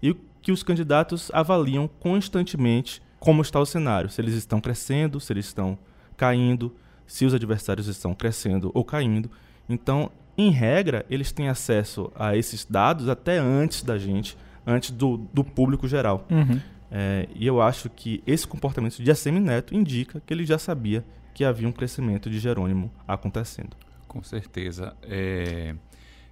e 0.02 0.16
que 0.40 0.50
os 0.50 0.62
candidatos 0.62 1.30
avaliam 1.32 1.88
constantemente 2.00 3.02
como 3.20 3.42
está 3.42 3.60
o 3.60 3.66
cenário, 3.66 4.08
se 4.08 4.20
eles 4.20 4.34
estão 4.34 4.60
crescendo, 4.60 5.20
se 5.20 5.32
eles 5.32 5.46
estão 5.46 5.78
caindo, 6.16 6.74
se 7.06 7.24
os 7.24 7.34
adversários 7.34 7.86
estão 7.86 8.14
crescendo 8.14 8.70
ou 8.74 8.84
caindo. 8.84 9.30
Então, 9.68 10.10
em 10.36 10.50
regra, 10.50 11.04
eles 11.08 11.32
têm 11.32 11.48
acesso 11.48 12.12
a 12.14 12.36
esses 12.36 12.64
dados 12.64 13.08
até 13.08 13.38
antes 13.38 13.82
da 13.82 13.98
gente, 13.98 14.36
antes 14.66 14.90
do, 14.90 15.16
do 15.32 15.42
público 15.42 15.88
geral. 15.88 16.26
Uhum. 16.30 16.60
É, 16.90 17.28
e 17.34 17.46
eu 17.46 17.60
acho 17.60 17.90
que 17.90 18.22
esse 18.26 18.46
comportamento 18.46 19.02
de 19.02 19.10
Assemi 19.10 19.40
Neto 19.40 19.74
indica 19.74 20.22
que 20.24 20.32
ele 20.32 20.44
já 20.44 20.58
sabia 20.58 21.04
que 21.34 21.44
havia 21.44 21.68
um 21.68 21.72
crescimento 21.72 22.30
de 22.30 22.38
Jerônimo 22.38 22.90
acontecendo. 23.06 23.76
Com 24.06 24.22
certeza. 24.22 24.94
É... 25.02 25.74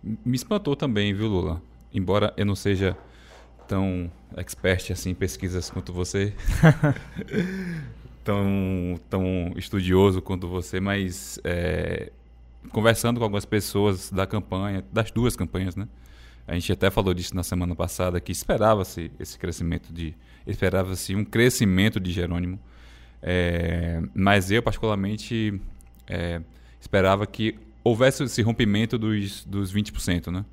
Me 0.04 0.36
espantou 0.36 0.76
também, 0.76 1.14
viu, 1.14 1.28
Lula? 1.28 1.62
Embora 1.92 2.34
eu 2.36 2.44
não 2.44 2.54
seja 2.54 2.96
tão 3.66 4.10
expert 4.36 4.92
assim 4.92 5.10
em 5.10 5.14
pesquisas 5.14 5.70
quanto 5.70 5.92
você, 5.92 6.34
tão, 8.22 9.00
tão 9.08 9.52
estudioso 9.56 10.20
quanto 10.20 10.46
você, 10.46 10.78
mas 10.80 11.40
é, 11.42 12.12
conversando 12.70 13.18
com 13.18 13.24
algumas 13.24 13.46
pessoas 13.46 14.10
da 14.10 14.26
campanha, 14.26 14.84
das 14.92 15.10
duas 15.10 15.34
campanhas, 15.36 15.74
né? 15.74 15.88
A 16.46 16.52
gente 16.52 16.70
até 16.70 16.90
falou 16.90 17.14
disso 17.14 17.34
na 17.34 17.42
semana 17.42 17.74
passada 17.74 18.20
que 18.20 18.30
esperava-se 18.30 19.10
esse 19.18 19.38
crescimento 19.38 19.90
de 19.90 20.14
esperava-se 20.46 21.14
um 21.14 21.24
crescimento 21.24 21.98
de 21.98 22.12
Jerônimo, 22.12 22.60
é, 23.22 24.02
mas 24.14 24.50
eu 24.50 24.62
particularmente 24.62 25.58
é, 26.06 26.42
esperava 26.78 27.26
que 27.26 27.58
houvesse 27.84 28.24
esse 28.24 28.40
rompimento 28.40 28.98
dos, 28.98 29.44
dos 29.44 29.72
20%, 29.72 30.32
né? 30.32 30.44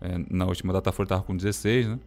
É, 0.00 0.20
na 0.28 0.46
última 0.46 0.72
data 0.72 0.90
foi 0.90 1.04
estava 1.04 1.22
com 1.22 1.36
16, 1.36 1.86
né? 1.86 1.98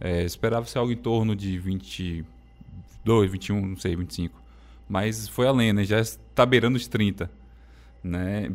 É, 0.00 0.22
esperava-se 0.24 0.78
algo 0.78 0.92
em 0.92 0.96
torno 0.96 1.34
de 1.34 1.58
22, 1.58 3.30
21, 3.30 3.66
não 3.66 3.76
sei, 3.76 3.96
25. 3.96 4.40
Mas 4.88 5.28
foi 5.28 5.46
além, 5.48 5.72
né? 5.72 5.84
Já 5.84 6.00
está 6.00 6.46
beirando 6.46 6.76
os 6.76 6.86
30, 6.86 7.28
né? 8.02 8.52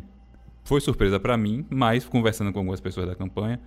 Foi 0.64 0.80
surpresa 0.80 1.20
para 1.20 1.36
mim, 1.36 1.66
mas 1.70 2.06
conversando 2.06 2.52
com 2.52 2.58
algumas 2.58 2.80
pessoas 2.80 3.06
da 3.06 3.14
campanha, 3.14 3.60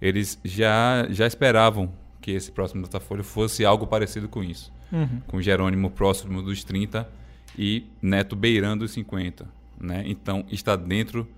eles 0.00 0.38
já, 0.44 1.06
já 1.10 1.26
esperavam 1.26 1.92
que 2.20 2.32
esse 2.32 2.50
próximo 2.50 2.82
Datafolha 2.82 3.22
fosse 3.22 3.64
algo 3.64 3.86
parecido 3.86 4.28
com 4.28 4.42
isso. 4.42 4.72
Uhum. 4.92 5.20
Com 5.26 5.40
Jerônimo 5.40 5.90
próximo 5.90 6.42
dos 6.42 6.64
30 6.64 7.08
e 7.58 7.84
Neto 8.00 8.36
beirando 8.36 8.84
os 8.84 8.90
50. 8.92 9.46
Né? 9.78 10.04
Então, 10.06 10.44
está 10.50 10.76
dentro 10.76 11.28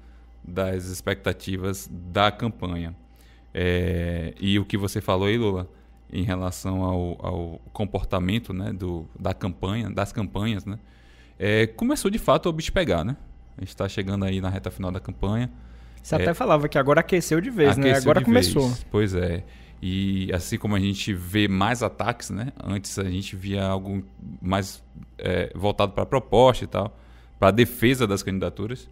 das 0.42 0.86
expectativas 0.86 1.88
da 1.90 2.30
campanha. 2.30 2.94
É, 3.52 4.34
e 4.40 4.58
o 4.58 4.64
que 4.64 4.76
você 4.76 5.00
falou 5.00 5.28
aí, 5.28 5.36
Lula, 5.36 5.68
em 6.12 6.22
relação 6.22 6.82
ao, 6.82 7.26
ao 7.26 7.60
comportamento 7.72 8.52
né, 8.52 8.72
do, 8.72 9.06
da 9.18 9.34
campanha, 9.34 9.90
das 9.90 10.12
campanhas, 10.12 10.64
né, 10.64 10.78
é, 11.38 11.66
começou 11.66 12.10
de 12.10 12.18
fato 12.18 12.48
o 12.48 12.52
bicho 12.52 12.72
pegar. 12.72 13.04
Né? 13.04 13.16
A 13.56 13.60
gente 13.60 13.70
está 13.70 13.88
chegando 13.88 14.24
aí 14.24 14.40
na 14.40 14.48
reta 14.48 14.70
final 14.70 14.90
da 14.90 15.00
campanha. 15.00 15.50
Você 16.02 16.14
é, 16.14 16.22
até 16.22 16.34
falava 16.34 16.68
que 16.68 16.78
agora 16.78 17.00
aqueceu 17.00 17.40
de 17.40 17.50
vez, 17.50 17.76
né? 17.76 17.90
aqueceu 17.90 17.92
né? 17.92 17.98
Agora 17.98 18.24
começou. 18.24 18.66
Vez. 18.66 18.86
Pois 18.90 19.14
é. 19.14 19.44
E 19.80 20.30
assim 20.32 20.58
como 20.58 20.74
a 20.74 20.80
gente 20.80 21.12
vê 21.12 21.46
mais 21.46 21.82
ataques, 21.82 22.30
né? 22.30 22.52
Antes 22.62 22.98
a 22.98 23.04
gente 23.04 23.36
via 23.36 23.64
algo 23.64 24.04
mais 24.40 24.82
é, 25.18 25.52
voltado 25.54 25.92
para 25.92 26.02
a 26.02 26.06
proposta 26.06 26.64
e 26.64 26.66
tal, 26.66 26.96
para 27.38 27.48
a 27.48 27.52
defesa 27.52 28.06
das 28.06 28.22
candidaturas, 28.22 28.88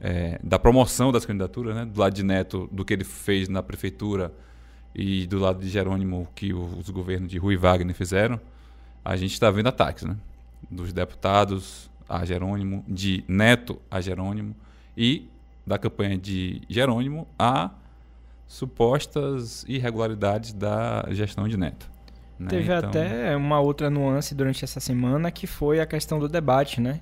é, 0.00 0.38
da 0.42 0.58
promoção 0.58 1.10
das 1.10 1.24
candidaturas, 1.24 1.74
né? 1.74 1.84
Do 1.84 1.98
lado 1.98 2.14
de 2.14 2.22
Neto, 2.22 2.68
do 2.70 2.84
que 2.84 2.92
ele 2.92 3.04
fez 3.04 3.48
na 3.48 3.62
prefeitura 3.62 4.32
e 4.94 5.26
do 5.26 5.38
lado 5.38 5.60
de 5.60 5.68
Jerônimo, 5.68 6.28
que 6.34 6.52
os 6.52 6.88
governos 6.90 7.28
de 7.30 7.38
Rui 7.38 7.56
Wagner 7.56 7.94
fizeram, 7.94 8.40
a 9.04 9.16
gente 9.16 9.32
está 9.32 9.50
vendo 9.50 9.68
ataques, 9.68 10.04
né? 10.04 10.16
Dos 10.70 10.92
deputados 10.92 11.90
a 12.08 12.24
Jerônimo, 12.24 12.84
de 12.86 13.24
Neto 13.26 13.80
a 13.90 14.00
Jerônimo 14.00 14.54
e 14.96 15.28
da 15.66 15.78
campanha 15.78 16.18
de 16.18 16.62
Jerônimo 16.68 17.26
a 17.38 17.70
supostas 18.46 19.64
irregularidades 19.66 20.52
da 20.52 21.06
gestão 21.10 21.48
de 21.48 21.56
Neto. 21.56 21.90
Né? 22.38 22.48
Teve 22.48 22.72
então... 22.72 22.90
até 22.90 23.36
uma 23.36 23.60
outra 23.60 23.88
nuance 23.88 24.34
durante 24.34 24.64
essa 24.64 24.80
semana 24.80 25.30
que 25.30 25.46
foi 25.46 25.80
a 25.80 25.86
questão 25.86 26.18
do 26.18 26.28
debate, 26.28 26.80
né? 26.80 27.00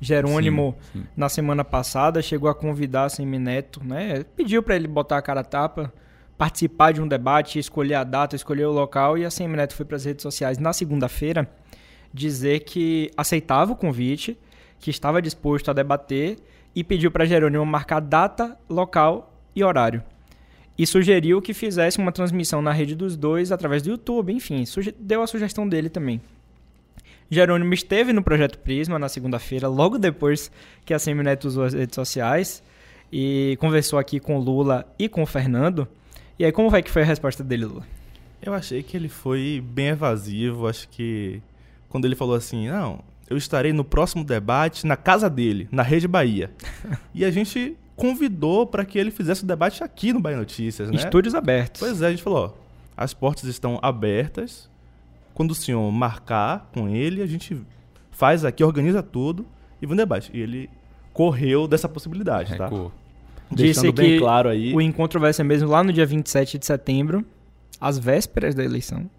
Jerônimo, 0.00 0.76
sim, 0.92 1.00
sim. 1.00 1.06
na 1.16 1.28
semana 1.28 1.64
passada, 1.64 2.20
chegou 2.20 2.50
a 2.50 2.54
convidar 2.54 3.04
a 3.04 3.08
Semineto, 3.08 3.82
né? 3.84 4.24
Pediu 4.36 4.62
para 4.62 4.76
ele 4.76 4.86
botar 4.86 5.16
a 5.18 5.22
cara 5.22 5.40
a 5.40 5.44
tapa, 5.44 5.92
participar 6.36 6.92
de 6.92 7.00
um 7.00 7.08
debate, 7.08 7.58
escolher 7.58 7.94
a 7.94 8.04
data, 8.04 8.36
escolher 8.36 8.66
o 8.66 8.72
local, 8.72 9.16
e 9.16 9.24
a 9.24 9.30
Semineto 9.30 9.74
foi 9.74 9.86
para 9.86 9.96
as 9.96 10.04
redes 10.04 10.22
sociais 10.22 10.58
na 10.58 10.72
segunda-feira 10.72 11.48
dizer 12.12 12.60
que 12.60 13.10
aceitava 13.16 13.72
o 13.72 13.76
convite, 13.76 14.38
que 14.78 14.90
estava 14.90 15.22
disposto 15.22 15.70
a 15.70 15.74
debater 15.74 16.38
e 16.74 16.82
pediu 16.82 17.10
para 17.10 17.26
Jerônimo 17.26 17.64
marcar 17.64 18.00
data, 18.00 18.56
local 18.68 19.32
e 19.54 19.62
horário. 19.62 20.02
E 20.78 20.86
sugeriu 20.86 21.40
que 21.40 21.54
fizesse 21.54 21.98
uma 21.98 22.12
transmissão 22.12 22.60
na 22.60 22.72
rede 22.72 22.94
dos 22.94 23.16
dois 23.16 23.50
através 23.50 23.82
do 23.82 23.90
YouTube, 23.90 24.32
enfim, 24.32 24.64
deu 24.98 25.22
a 25.22 25.26
sugestão 25.26 25.66
dele 25.66 25.88
também. 25.88 26.20
Jerônimo 27.30 27.74
esteve 27.74 28.12
no 28.12 28.22
Projeto 28.22 28.58
Prisma 28.58 28.98
na 28.98 29.08
segunda-feira, 29.08 29.68
logo 29.68 29.98
depois 29.98 30.50
que 30.84 30.94
a 30.94 30.98
Semineto 30.98 31.48
usou 31.48 31.64
as 31.64 31.74
redes 31.74 31.94
sociais, 31.94 32.62
e 33.12 33.56
conversou 33.60 33.98
aqui 33.98 34.20
com 34.20 34.36
o 34.36 34.40
Lula 34.40 34.86
e 34.98 35.08
com 35.08 35.22
o 35.22 35.26
Fernando. 35.26 35.88
E 36.38 36.44
aí, 36.44 36.52
como 36.52 36.70
vai 36.70 36.82
que 36.82 36.90
foi 36.90 37.02
a 37.02 37.06
resposta 37.06 37.42
dele, 37.42 37.64
Lula? 37.64 37.86
Eu 38.42 38.54
achei 38.54 38.82
que 38.82 38.96
ele 38.96 39.08
foi 39.08 39.62
bem 39.64 39.88
evasivo, 39.88 40.68
acho 40.68 40.88
que 40.88 41.40
quando 41.88 42.04
ele 42.04 42.14
falou 42.14 42.34
assim, 42.34 42.68
não, 42.68 43.00
eu 43.28 43.36
estarei 43.36 43.72
no 43.72 43.84
próximo 43.84 44.24
debate 44.24 44.86
na 44.86 44.96
casa 44.96 45.28
dele, 45.28 45.68
na 45.72 45.82
Rede 45.82 46.06
Bahia. 46.06 46.50
e 47.14 47.24
a 47.24 47.30
gente 47.30 47.76
convidou 47.96 48.66
para 48.66 48.84
que 48.84 48.98
ele 48.98 49.10
fizesse 49.10 49.42
o 49.42 49.46
debate 49.46 49.82
aqui 49.82 50.12
no 50.12 50.20
Bahia 50.20 50.36
Notícias, 50.36 50.90
né? 50.90 50.96
Estúdios 50.96 51.34
abertos. 51.34 51.80
Pois 51.80 52.02
é, 52.02 52.06
a 52.06 52.10
gente 52.10 52.22
falou, 52.22 52.54
ó, 52.54 52.66
as 52.96 53.14
portas 53.14 53.44
estão 53.44 53.78
abertas. 53.82 54.68
Quando 55.36 55.50
o 55.50 55.54
senhor 55.54 55.92
marcar 55.92 56.70
com 56.72 56.88
ele, 56.88 57.20
a 57.20 57.26
gente 57.26 57.60
faz 58.10 58.42
aqui, 58.42 58.64
organiza 58.64 59.02
tudo 59.02 59.44
e 59.82 59.84
vai 59.84 59.92
um 59.92 59.96
debate. 59.96 60.30
E 60.32 60.40
ele 60.40 60.70
correu 61.12 61.68
dessa 61.68 61.86
possibilidade, 61.86 62.56
tá? 62.56 62.70
Disse 63.50 63.92
bem 63.92 64.18
claro 64.18 64.48
aí. 64.48 64.72
O 64.74 64.80
encontro 64.80 65.20
vai 65.20 65.34
ser 65.34 65.44
mesmo 65.44 65.68
lá 65.68 65.84
no 65.84 65.92
dia 65.92 66.06
27 66.06 66.56
de 66.56 66.64
setembro, 66.64 67.22
às 67.78 67.98
vésperas 67.98 68.54
da 68.54 68.64
eleição. 68.64 69.10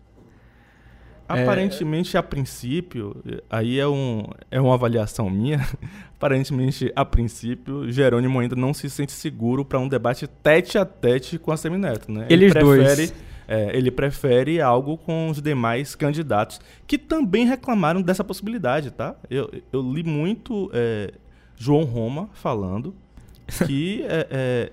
Aparentemente, 1.29 2.17
é... 2.17 2.19
a 2.19 2.23
princípio, 2.23 3.23
aí 3.47 3.79
é, 3.79 3.87
um, 3.87 4.23
é 4.49 4.59
uma 4.59 4.73
avaliação 4.73 5.29
minha. 5.29 5.63
Aparentemente, 6.17 6.91
a 6.95 7.05
princípio, 7.05 7.91
Jerônimo 7.91 8.39
ainda 8.39 8.55
não 8.55 8.73
se 8.73 8.89
sente 8.89 9.11
seguro 9.11 9.63
para 9.63 9.77
um 9.77 9.87
debate 9.87 10.25
tete 10.25 10.79
a 10.79 10.85
tete 10.85 11.37
com 11.37 11.51
a 11.51 11.57
Semineto, 11.57 12.11
né? 12.11 12.25
Eles 12.27 12.55
ele 12.55 12.65
prefere, 12.65 12.95
dois. 12.95 13.13
É, 13.47 13.75
ele 13.77 13.89
prefere 13.89 14.61
algo 14.61 14.97
com 14.97 15.29
os 15.29 15.41
demais 15.41 15.95
candidatos, 15.95 16.59
que 16.85 16.97
também 16.97 17.45
reclamaram 17.45 18.01
dessa 18.01 18.23
possibilidade, 18.23 18.91
tá? 18.91 19.15
Eu, 19.29 19.49
eu 19.71 19.81
li 19.81 20.03
muito 20.03 20.69
é, 20.73 21.13
João 21.55 21.83
Roma 21.83 22.29
falando 22.33 22.93
que 23.65 24.03
é, 24.03 24.27
é 24.29 24.71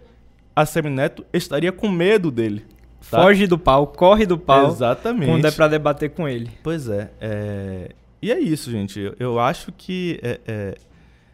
a 0.57 0.65
Semineto 0.65 1.25
estaria 1.33 1.73
com 1.73 1.89
medo 1.89 2.31
dele. 2.31 2.65
Tá? 3.11 3.23
Foge 3.23 3.47
do 3.47 3.59
pau, 3.59 3.87
corre 3.89 4.25
do 4.25 4.39
pau. 4.39 4.71
Exatamente. 4.71 5.31
Quando 5.31 5.45
é 5.47 5.51
pra 5.51 5.69
debater 5.69 6.11
com 6.11 6.29
ele. 6.29 6.51
Pois 6.63 6.89
é. 6.89 7.11
é... 7.21 7.91
E 8.23 8.33
é 8.33 8.39
isso, 8.39 8.71
gente. 8.71 8.99
Eu, 8.99 9.15
eu 9.19 9.39
acho 9.39 9.71
que 9.73 10.19
é, 10.23 10.41
é, 10.47 10.75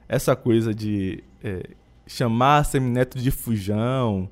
essa 0.09 0.35
coisa 0.35 0.75
de 0.75 1.23
é, 1.45 1.63
chamar 2.07 2.65
Semineto 2.65 3.19
de 3.19 3.31
fujão, 3.31 4.29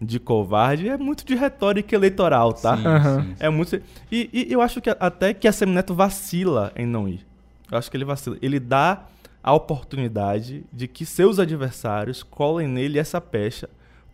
de 0.00 0.20
covarde, 0.20 0.88
é 0.88 0.96
muito 0.96 1.24
de 1.24 1.34
retórica 1.34 1.94
eleitoral, 1.94 2.52
tá? 2.52 2.76
Sim, 2.76 2.86
uhum. 2.86 3.22
sim, 3.22 3.28
sim. 3.28 3.36
É 3.40 3.48
muito. 3.48 3.82
E, 4.10 4.30
e, 4.32 4.52
eu 4.52 4.60
acho 4.60 4.80
que 4.80 4.90
até 4.90 5.34
que 5.34 5.48
a 5.48 5.52
Semineto 5.52 5.94
vacila 5.94 6.72
em 6.76 6.86
não 6.86 7.08
ir. 7.08 7.26
Eu 7.70 7.76
acho 7.76 7.90
que 7.90 7.96
ele 7.96 8.04
vacila. 8.04 8.36
Ele 8.40 8.60
dá 8.60 9.04
a 9.42 9.52
oportunidade 9.52 10.64
de 10.72 10.86
que 10.86 11.04
seus 11.04 11.38
adversários 11.38 12.22
colhem 12.22 12.68
nele 12.68 12.98
essa 12.98 13.20
pecha 13.20 13.68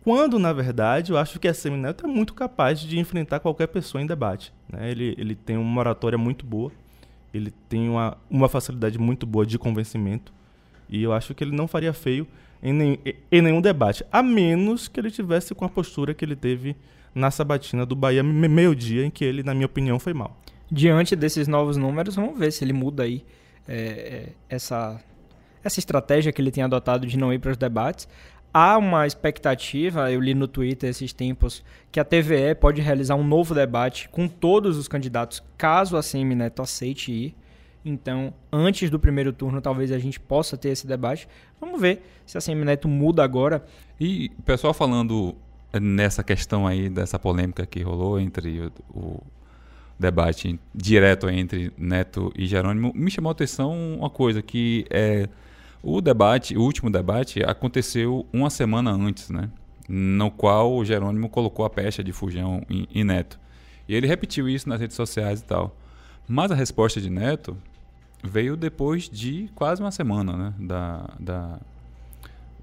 quando, 0.05 0.37
na 0.37 0.53
verdade, 0.53 1.11
eu 1.11 1.17
acho 1.17 1.39
que 1.39 1.47
a 1.47 1.53
Semineto 1.53 2.05
é 2.05 2.07
muito 2.07 2.35
capaz 2.35 2.79
de 2.79 2.99
enfrentar 2.99 3.39
qualquer 3.39 3.65
pessoa 3.65 3.99
em 3.99 4.05
debate. 4.05 4.53
Né? 4.71 4.91
Ele, 4.91 5.15
ele 5.17 5.33
tem 5.33 5.57
uma 5.57 5.79
oratória 5.79 6.15
muito 6.15 6.45
boa, 6.45 6.71
ele 7.33 7.51
tem 7.67 7.89
uma, 7.89 8.15
uma 8.29 8.47
facilidade 8.47 8.99
muito 8.99 9.25
boa 9.25 9.47
de 9.47 9.57
convencimento, 9.57 10.31
e 10.87 11.01
eu 11.01 11.11
acho 11.11 11.33
que 11.33 11.43
ele 11.43 11.55
não 11.55 11.67
faria 11.67 11.91
feio 11.91 12.27
em, 12.61 12.73
nem, 12.73 12.99
em 13.31 13.41
nenhum 13.41 13.61
debate, 13.61 14.05
a 14.11 14.21
menos 14.23 14.87
que 14.87 14.99
ele 14.99 15.11
tivesse 15.11 15.53
com 15.53 15.65
a 15.65 15.69
postura 15.69 16.13
que 16.13 16.23
ele 16.23 16.35
teve 16.35 16.75
na 17.13 17.31
sabatina 17.31 17.85
do 17.85 17.95
Bahia 17.95 18.23
meio-dia, 18.23 19.05
em 19.05 19.09
que 19.09 19.23
ele, 19.23 19.43
na 19.43 19.53
minha 19.53 19.65
opinião, 19.65 19.99
foi 19.99 20.13
mal. 20.13 20.39
Diante 20.69 21.15
desses 21.15 21.47
novos 21.47 21.77
números, 21.77 22.15
vamos 22.15 22.37
ver 22.37 22.51
se 22.51 22.63
ele 22.63 22.73
muda 22.73 23.03
aí 23.03 23.23
é, 23.67 24.29
essa, 24.49 24.99
essa 25.63 25.79
estratégia 25.79 26.31
que 26.31 26.41
ele 26.41 26.51
tem 26.51 26.63
adotado 26.63 27.05
de 27.05 27.17
não 27.17 27.31
ir 27.31 27.39
para 27.39 27.51
os 27.51 27.57
debates 27.57 28.07
há 28.57 28.77
uma 28.77 29.05
expectativa, 29.05 30.09
eu 30.09 30.21
li 30.21 30.33
no 30.33 30.47
Twitter 30.47 30.89
esses 30.89 31.11
tempos, 31.11 31.61
que 31.91 31.99
a 31.99 32.05
TVE 32.05 32.55
pode 32.57 32.81
realizar 32.81 33.15
um 33.15 33.23
novo 33.23 33.53
debate 33.53 34.07
com 34.07 34.29
todos 34.29 34.77
os 34.77 34.87
candidatos, 34.87 35.43
caso 35.57 35.97
a 35.97 36.01
CM 36.01 36.33
Neto 36.33 36.61
aceite 36.61 37.11
ir. 37.11 37.35
Então, 37.85 38.33
antes 38.51 38.89
do 38.89 38.99
primeiro 38.99 39.31
turno, 39.31 39.61
talvez 39.61 39.91
a 39.91 39.99
gente 39.99 40.19
possa 40.19 40.57
ter 40.57 40.69
esse 40.69 40.87
debate. 40.87 41.27
Vamos 41.61 41.79
ver 41.79 42.01
se 42.25 42.35
a 42.35 42.41
CM 42.41 42.65
Neto 42.65 42.87
muda 42.87 43.23
agora. 43.23 43.63
E 44.01 44.31
o 44.39 44.41
pessoal 44.41 44.73
falando 44.73 45.35
nessa 45.79 46.23
questão 46.23 46.65
aí, 46.65 46.89
dessa 46.89 47.19
polêmica 47.19 47.63
que 47.63 47.83
rolou 47.83 48.19
entre 48.19 48.59
o, 48.59 48.71
o 48.89 49.23
debate 49.99 50.59
direto 50.73 51.29
entre 51.29 51.71
Neto 51.77 52.33
e 52.35 52.47
Jerônimo, 52.47 52.91
me 52.95 53.11
chamou 53.11 53.29
a 53.29 53.33
atenção 53.33 53.71
uma 53.99 54.09
coisa 54.09 54.41
que 54.41 54.87
é 54.89 55.29
o 55.83 56.01
debate, 56.01 56.57
o 56.57 56.61
último 56.61 56.89
debate, 56.89 57.43
aconteceu 57.43 58.25
uma 58.33 58.49
semana 58.49 58.91
antes, 58.91 59.29
né? 59.29 59.51
No 59.87 60.31
qual 60.31 60.73
o 60.73 60.83
Jerônimo 60.83 61.29
colocou 61.29 61.63
a 61.63 61.69
pecha 61.69 62.03
de 62.03 62.11
Fujão 62.11 62.63
em, 62.67 62.87
em 62.91 63.03
Neto. 63.03 63.39
E 63.87 63.93
ele 63.93 64.07
repetiu 64.07 64.49
isso 64.49 64.67
nas 64.67 64.81
redes 64.81 64.95
sociais 64.95 65.41
e 65.41 65.43
tal. 65.43 65.77
Mas 66.27 66.51
a 66.51 66.55
resposta 66.55 66.99
de 66.99 67.11
Neto 67.11 67.55
veio 68.25 68.57
depois 68.57 69.09
de 69.09 69.49
quase 69.55 69.81
uma 69.81 69.91
semana 69.91 70.35
né, 70.35 70.53
da, 70.59 71.09
da, 71.19 71.59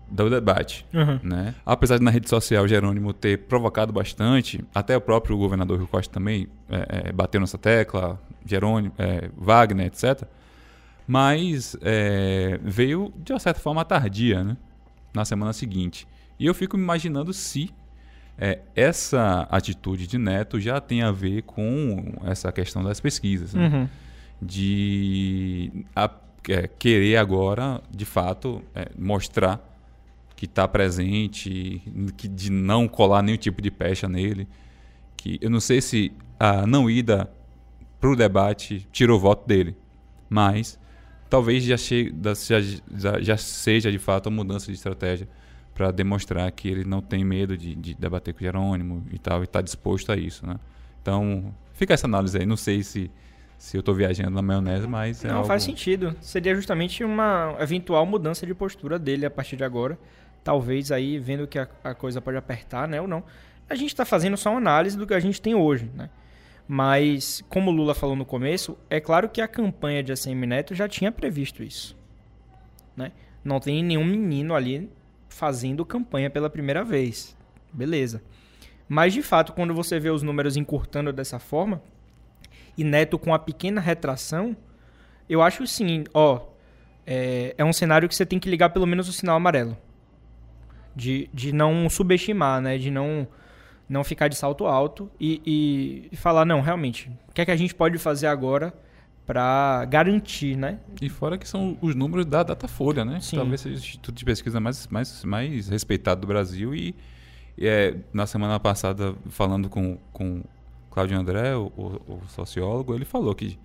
do 0.09 0.29
debate. 0.29 0.85
Uhum. 0.93 1.21
Né? 1.23 1.55
Apesar 1.65 1.99
de 1.99 2.05
na 2.05 2.11
rede 2.11 2.29
social 2.29 2.67
Jerônimo 2.69 3.13
ter 3.13 3.39
provocado 3.39 3.93
bastante, 3.93 4.65
até 4.75 4.97
o 4.97 5.01
próprio 5.01 5.37
governador 5.37 5.79
Rio 5.79 5.87
Costa 5.87 6.13
também 6.13 6.49
é, 6.69 7.09
é, 7.09 7.13
bateu 7.13 7.41
nessa 7.41 7.59
tecla, 7.59 8.21
Jerônimo, 8.45 8.93
é, 8.99 9.31
Wagner, 9.37 9.87
etc. 9.87 10.25
Mas 11.07 11.77
é, 11.81 12.59
veio 12.63 13.13
de 13.17 13.33
uma 13.33 13.39
certa 13.39 13.61
forma 13.61 13.85
tardia, 13.85 14.45
né? 14.45 14.57
na 15.15 15.25
semana 15.25 15.53
seguinte. 15.53 16.07
E 16.39 16.47
eu 16.47 16.55
fico 16.55 16.77
me 16.77 16.83
imaginando 16.83 17.33
se 17.33 17.71
é, 18.39 18.61
essa 18.75 19.47
atitude 19.51 20.07
de 20.07 20.19
Neto 20.19 20.59
já 20.59 20.81
tem 20.81 21.03
a 21.03 21.11
ver 21.11 21.43
com 21.43 22.15
essa 22.25 22.51
questão 22.51 22.83
das 22.83 23.01
pesquisas. 23.01 23.55
Né? 23.55 23.69
Uhum. 23.69 23.89
De 24.45 25.85
a, 25.95 26.11
é, 26.49 26.67
querer 26.67 27.17
agora, 27.17 27.81
de 27.91 28.05
fato, 28.05 28.61
é, 28.75 28.91
mostrar 28.99 29.61
que 30.35 30.47
está 30.47 30.67
presente, 30.67 31.81
que 32.17 32.27
de 32.27 32.51
não 32.51 32.89
colar 32.89 33.23
nenhum 33.23 33.39
tipo 33.39 33.63
de 33.63 33.71
pecha 33.71 34.09
nele. 34.09 34.49
Que 35.17 35.39
eu 35.41 35.49
não 35.49 35.61
sei 35.61 35.81
se 35.81 36.13
a 36.39 36.67
não 36.67 36.91
ida 36.91 37.31
para 38.01 38.11
o 38.11 38.17
debate 38.17 38.87
tirou 38.91 39.17
o 39.17 39.21
voto 39.21 39.47
dele, 39.47 39.77
mas 40.29 40.77
talvez 41.31 41.63
já, 41.63 41.77
chegue, 41.77 42.13
já, 42.97 43.21
já 43.21 43.37
seja 43.37 43.93
de 43.93 43.99
fato 43.99 44.27
uma 44.27 44.43
mudança 44.43 44.67
de 44.67 44.73
estratégia 44.73 45.29
para 45.73 45.91
demonstrar 45.93 46.51
que 46.51 46.69
ele 46.69 46.85
não 46.85 47.01
tem 47.01 47.25
medo 47.25 47.57
de, 47.57 47.75
de 47.75 47.95
debater 47.95 48.35
com 48.35 48.41
o 48.41 48.43
Jerônimo 48.43 49.07
e 49.13 49.19
tal, 49.19 49.43
e 49.43 49.45
está 49.45 49.63
disposto 49.63 50.11
a 50.11 50.17
isso, 50.17 50.45
né? 50.45 50.57
Então, 51.01 51.55
fica 51.73 51.95
essa 51.95 52.07
análise 52.07 52.37
aí. 52.37 52.45
Não 52.45 52.57
sei 52.57 52.83
se, 52.83 53.11
se 53.63 53.77
eu 53.77 53.79
estou 53.79 53.95
viajando 53.95 54.31
na 54.33 54.43
maionese, 54.43 54.89
mas... 54.89 55.25
É 55.25 55.29
não 55.29 55.37
algo... 55.37 55.47
faz 55.47 55.63
sentido. 55.63 56.17
Seria 56.21 56.53
justamente 56.53 57.05
uma 57.05 57.57
eventual 57.61 58.05
mudança 58.05 58.45
de 58.45 58.53
postura 58.53 58.99
dele 58.99 59.25
a 59.25 59.31
partir 59.31 59.55
de 59.55 59.63
agora. 59.63 59.97
Talvez 60.43 60.91
aí, 60.91 61.17
vendo 61.17 61.47
que 61.47 61.61
a, 61.61 61.69
a 61.85 61.95
coisa 61.95 62.21
pode 62.21 62.37
apertar, 62.37 62.89
né, 62.89 63.01
ou 63.01 63.07
não. 63.07 63.23
A 63.71 63.77
gente 63.77 63.91
está 63.91 64.05
fazendo 64.05 64.37
só 64.37 64.51
uma 64.51 64.59
análise 64.59 64.99
do 64.99 65.07
que 65.07 65.15
a 65.15 65.21
gente 65.21 65.41
tem 65.41 65.55
hoje, 65.55 65.89
né? 65.95 66.11
Mas, 66.67 67.45
como 67.49 67.71
o 67.71 67.73
Lula 67.73 67.95
falou 67.95 68.17
no 68.17 68.25
começo, 68.25 68.77
é 68.91 68.99
claro 68.99 69.29
que 69.29 69.41
a 69.41 69.47
campanha 69.47 70.03
de 70.03 70.11
ACM 70.11 70.45
Neto 70.45 70.75
já 70.75 70.89
tinha 70.89 71.13
previsto 71.13 71.63
isso. 71.63 71.97
Né? 72.97 73.13
Não 73.45 73.61
tem 73.61 73.81
nenhum 73.85 74.05
menino 74.05 74.57
ali 74.57 74.91
fazendo 75.29 75.87
campanha 75.87 76.29
pela 76.29 76.51
primeira 76.51 76.83
vez. 76.83 77.37
Beleza. 77.73 78.25
Mas 78.89 79.13
de 79.13 79.23
fato, 79.23 79.53
quando 79.53 79.73
você 79.73 80.01
vê 80.01 80.11
os 80.11 80.25
números 80.25 80.57
encurtando 80.57 81.13
dessa 81.13 81.39
forma, 81.39 81.81
e 82.77 82.85
Neto 82.85 83.19
com 83.19 83.35
a 83.35 83.39
pequena 83.39 83.81
retração, 83.81 84.57
eu 85.29 85.43
acho 85.43 85.67
sim, 85.67 86.05
ó, 86.13 86.41
é, 87.07 87.55
é 87.57 87.65
um 87.65 87.73
cenário 87.73 88.09
que 88.09 88.15
você 88.15 88.25
tem 88.25 88.39
que 88.39 88.49
ligar 88.49 88.71
pelo 88.71 88.87
menos 88.87 89.09
o 89.09 89.13
sinal 89.13 89.37
amarelo. 89.37 89.77
De, 90.95 91.29
de 91.33 91.53
não 91.53 91.89
subestimar, 91.89 92.61
né? 92.61 92.77
De 92.77 92.91
não, 92.91 93.27
não 93.89 94.05
ficar 94.05 94.29
de 94.29 94.37
salto 94.37 94.67
alto 94.67 95.11
e, 95.19 96.09
e, 96.13 96.17
falar, 96.17 96.45
não, 96.45 96.61
realmente, 96.61 97.11
o 97.29 97.33
que 97.33 97.41
é 97.41 97.45
que 97.47 97.51
a 97.51 97.57
gente 97.57 97.75
pode 97.75 97.97
fazer 97.99 98.27
agora 98.27 98.75
para 99.27 99.85
garantir, 99.87 100.57
né? 100.57 100.81
E 101.01 101.09
fora 101.09 101.39
que 101.39 101.49
são 101.49 101.79
os 101.81 101.95
números 101.95 102.27
da 102.27 102.43
Datafolha, 102.43 103.05
né? 103.05 103.21
Sim. 103.21 103.37
Talvez 103.37 103.61
seja 103.63 103.77
o 103.77 103.79
instituto 103.79 104.15
de 104.15 104.25
pesquisa 104.25 104.61
mais, 104.61 104.87
mais, 104.89 105.25
mais 105.25 105.69
respeitado 105.69 106.23
do 106.23 106.27
Brasil 106.27 106.75
e, 106.75 106.95
e 107.57 107.67
é, 107.67 107.97
na 108.13 108.27
semana 108.27 108.59
passada 108.61 109.15
falando 109.31 109.71
com 109.71 109.97
com 110.13 110.43
Cláudio 110.93 111.19
André, 111.19 111.57
o, 111.57 111.73
o, 111.77 112.01
o, 112.07 112.23
sociólogo, 112.29 112.95
ele 112.95 113.05
falou 113.05 113.35
que 113.35 113.59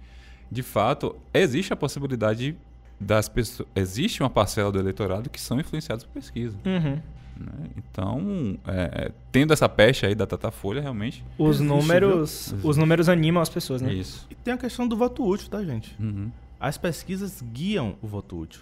de 0.49 0.63
fato 0.63 1.15
existe 1.33 1.73
a 1.73 1.75
possibilidade 1.75 2.57
das 2.99 3.27
pessoas, 3.27 3.67
existe 3.75 4.23
uma 4.23 4.29
parcela 4.29 4.71
do 4.71 4.79
eleitorado 4.79 5.29
que 5.29 5.39
são 5.39 5.59
influenciados 5.59 6.05
por 6.05 6.13
pesquisa. 6.13 6.57
Uhum. 6.65 7.01
Né? 7.39 7.69
Então, 7.77 8.57
é, 8.65 9.11
tendo 9.31 9.53
essa 9.53 9.67
pecha 9.67 10.07
aí 10.07 10.15
da 10.15 10.25
Datafolha, 10.25 10.81
realmente. 10.81 11.23
Os 11.37 11.57
Existe, 11.57 11.67
números, 11.67 12.53
viu? 12.55 12.69
os 12.69 12.77
números 12.77 13.09
animam 13.09 13.43
as 13.43 13.49
pessoas, 13.49 13.81
né? 13.81 13.93
Isso. 13.93 14.25
E 14.31 14.35
tem 14.35 14.53
a 14.53 14.57
questão 14.57 14.87
do 14.87 14.95
voto 14.97 15.23
útil, 15.23 15.49
tá, 15.49 15.63
gente? 15.63 15.95
Uhum. 15.99 16.31
As 16.59 16.77
pesquisas 16.77 17.43
guiam 17.53 17.95
o 18.01 18.07
voto 18.07 18.39
útil. 18.39 18.61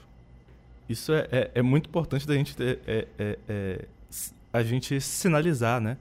Isso 0.89 1.13
é, 1.13 1.28
é, 1.32 1.51
é 1.56 1.62
muito 1.62 1.88
importante 1.88 2.28
da 2.28 2.34
gente 2.34 2.56
ter, 2.56 2.80
é, 2.86 3.08
é, 3.17 3.39
é, 3.47 3.86
a 4.51 4.63
gente 4.63 4.99
sinalizar, 4.99 5.80
né? 5.80 5.97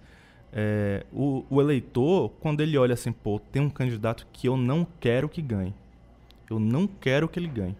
É, 0.56 1.04
o, 1.12 1.44
o 1.50 1.60
eleitor, 1.60 2.30
quando 2.40 2.60
ele 2.60 2.78
olha 2.78 2.94
assim, 2.94 3.10
pô, 3.10 3.40
tem 3.40 3.60
um 3.60 3.68
candidato 3.68 4.24
que 4.32 4.48
eu 4.48 4.56
não 4.56 4.86
quero 5.00 5.28
que 5.28 5.42
ganhe. 5.42 5.74
Eu 6.48 6.60
não 6.60 6.86
quero 6.86 7.28
que 7.28 7.40
ele 7.40 7.48
ganhe. 7.48 7.76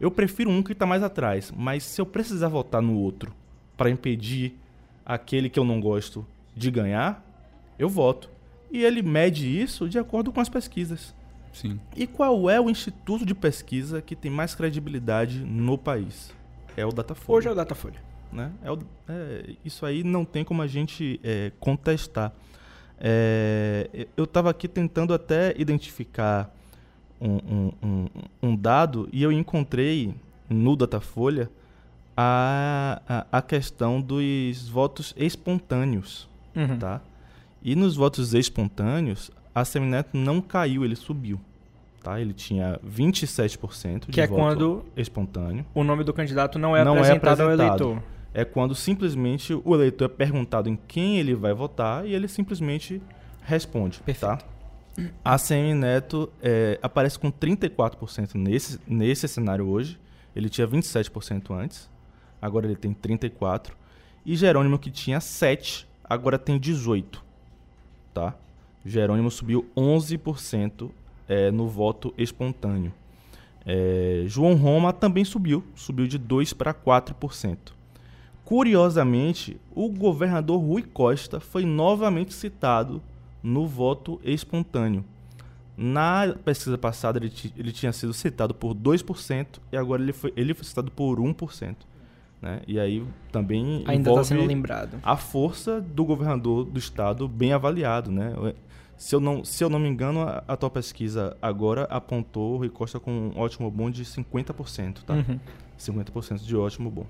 Eu 0.00 0.10
prefiro 0.10 0.50
um 0.50 0.60
que 0.60 0.72
está 0.72 0.84
mais 0.84 1.04
atrás, 1.04 1.52
mas 1.56 1.84
se 1.84 2.00
eu 2.00 2.04
precisar 2.04 2.48
votar 2.48 2.82
no 2.82 2.98
outro 2.98 3.32
para 3.76 3.88
impedir 3.88 4.58
aquele 5.04 5.48
que 5.48 5.58
eu 5.58 5.64
não 5.64 5.80
gosto 5.80 6.26
de 6.54 6.68
ganhar, 6.68 7.24
eu 7.78 7.88
voto. 7.88 8.28
E 8.72 8.84
ele 8.84 9.02
mede 9.02 9.46
isso 9.46 9.88
de 9.88 9.96
acordo 9.96 10.32
com 10.32 10.40
as 10.40 10.48
pesquisas. 10.48 11.14
Sim. 11.52 11.78
E 11.94 12.06
qual 12.06 12.50
é 12.50 12.60
o 12.60 12.68
instituto 12.68 13.24
de 13.24 13.34
pesquisa 13.34 14.02
que 14.02 14.16
tem 14.16 14.30
mais 14.30 14.54
credibilidade 14.54 15.38
no 15.38 15.78
país? 15.78 16.34
É 16.76 16.84
o 16.84 16.90
Datafolha. 16.90 17.38
Hoje 17.38 17.48
é 17.48 17.52
o 17.52 17.54
Datafolha. 17.54 18.00
Né? 18.32 18.50
É 18.62 18.70
o- 18.70 18.78
é, 19.08 19.50
isso 19.64 19.84
aí 19.86 20.02
não 20.04 20.24
tem 20.24 20.44
como 20.44 20.62
a 20.62 20.66
gente 20.66 21.20
é, 21.22 21.52
contestar. 21.60 22.32
É, 22.98 24.06
eu 24.16 24.24
estava 24.24 24.50
aqui 24.50 24.66
tentando 24.66 25.12
até 25.12 25.54
identificar 25.58 26.50
um, 27.20 27.70
um- 27.82 28.06
um- 28.42 28.56
dado 28.56 29.08
e 29.12 29.22
eu 29.22 29.30
encontrei 29.32 30.14
no 30.48 30.74
Datafolha 30.76 31.50
a, 32.16 33.00
a, 33.08 33.38
a 33.38 33.42
questão 33.42 34.00
dos 34.00 34.68
votos 34.68 35.14
espontâneos 35.16 36.28
Uhum. 36.54 36.78
tá? 36.78 37.00
E 37.62 37.74
nos 37.76 37.96
votos 37.96 38.32
espontâneos, 38.32 39.30
a 39.54 39.62
Semineto 39.64 40.16
não 40.16 40.40
caiu, 40.40 40.84
ele 40.84 40.96
subiu, 40.96 41.38
tá? 42.02 42.18
Ele 42.18 42.32
tinha 42.32 42.80
27% 42.86 44.06
de 44.06 44.12
Que 44.12 44.20
é 44.22 44.26
voto 44.26 44.40
quando 44.40 44.84
espontâneo. 44.96 45.66
o 45.74 45.84
nome 45.84 46.02
do 46.02 46.14
candidato 46.14 46.58
não 46.58 46.74
é 46.74 46.82
Não 46.82 46.96
é 46.96 47.00
apresentado 47.00 47.40
ao 47.42 47.48
apresentado. 47.50 47.82
eleitor. 47.84 48.02
É 48.38 48.44
quando 48.44 48.74
simplesmente 48.74 49.54
o 49.54 49.74
eleitor 49.74 50.04
é 50.04 50.08
perguntado 50.08 50.68
em 50.68 50.76
quem 50.76 51.18
ele 51.18 51.34
vai 51.34 51.54
votar 51.54 52.06
e 52.06 52.14
ele 52.14 52.28
simplesmente 52.28 53.00
responde, 53.40 54.02
tá? 54.20 54.38
A 55.24 55.38
Semineto 55.38 56.30
é, 56.42 56.78
aparece 56.82 57.18
com 57.18 57.32
34% 57.32 58.34
nesse, 58.34 58.78
nesse 58.86 59.26
cenário 59.26 59.66
hoje. 59.66 59.98
Ele 60.34 60.50
tinha 60.50 60.68
27% 60.68 61.50
antes, 61.50 61.88
agora 62.40 62.66
ele 62.66 62.76
tem 62.76 62.92
34%. 62.92 63.70
E 64.26 64.36
Jerônimo, 64.36 64.78
que 64.78 64.90
tinha 64.90 65.18
7%, 65.18 65.86
agora 66.04 66.38
tem 66.38 66.60
18%. 66.60 67.04
Tá? 68.12 68.34
Jerônimo 68.84 69.30
subiu 69.30 69.66
11% 69.74 70.90
é, 71.26 71.50
no 71.50 71.68
voto 71.68 72.12
espontâneo. 72.18 72.92
É, 73.64 74.24
João 74.26 74.56
Roma 74.56 74.92
também 74.92 75.24
subiu, 75.24 75.64
subiu 75.74 76.06
de 76.06 76.18
2% 76.18 76.54
para 76.54 76.74
4%. 76.74 77.75
Curiosamente, 78.46 79.60
o 79.74 79.88
governador 79.88 80.60
Rui 80.60 80.82
Costa 80.82 81.40
foi 81.40 81.64
novamente 81.64 82.32
citado 82.32 83.02
no 83.42 83.66
voto 83.66 84.20
espontâneo. 84.22 85.04
Na 85.76 86.32
pesquisa 86.44 86.78
passada, 86.78 87.18
ele, 87.18 87.32
ele 87.58 87.72
tinha 87.72 87.92
sido 87.92 88.14
citado 88.14 88.54
por 88.54 88.72
2% 88.72 89.46
e 89.72 89.76
agora 89.76 90.00
ele 90.00 90.12
foi, 90.12 90.32
ele 90.36 90.54
foi 90.54 90.64
citado 90.64 90.92
por 90.92 91.18
1%. 91.18 91.74
Né? 92.40 92.60
E 92.68 92.78
aí 92.78 93.04
também 93.32 93.82
Ainda 93.84 94.10
está 94.10 94.22
sendo 94.22 94.44
lembrado. 94.44 95.00
a 95.02 95.16
força 95.16 95.80
do 95.80 96.04
governador 96.04 96.64
do 96.66 96.78
estado 96.78 97.26
bem 97.26 97.52
avaliado, 97.52 98.12
né? 98.12 98.32
Se 98.96 99.12
eu 99.16 99.18
não, 99.18 99.44
se 99.44 99.64
eu 99.64 99.68
não 99.68 99.80
me 99.80 99.88
engano, 99.88 100.22
a, 100.22 100.44
a 100.46 100.56
tua 100.56 100.70
pesquisa 100.70 101.36
agora 101.42 101.82
apontou 101.90 102.54
o 102.54 102.58
Rui 102.58 102.68
Costa 102.68 103.00
com 103.00 103.10
um 103.10 103.32
ótimo 103.36 103.68
bom 103.72 103.90
de 103.90 104.04
50%, 104.04 104.98
tá? 105.04 105.14
Uhum. 105.14 105.40
50% 105.76 106.44
de 106.44 106.56
ótimo 106.56 106.90
bom. 106.90 107.06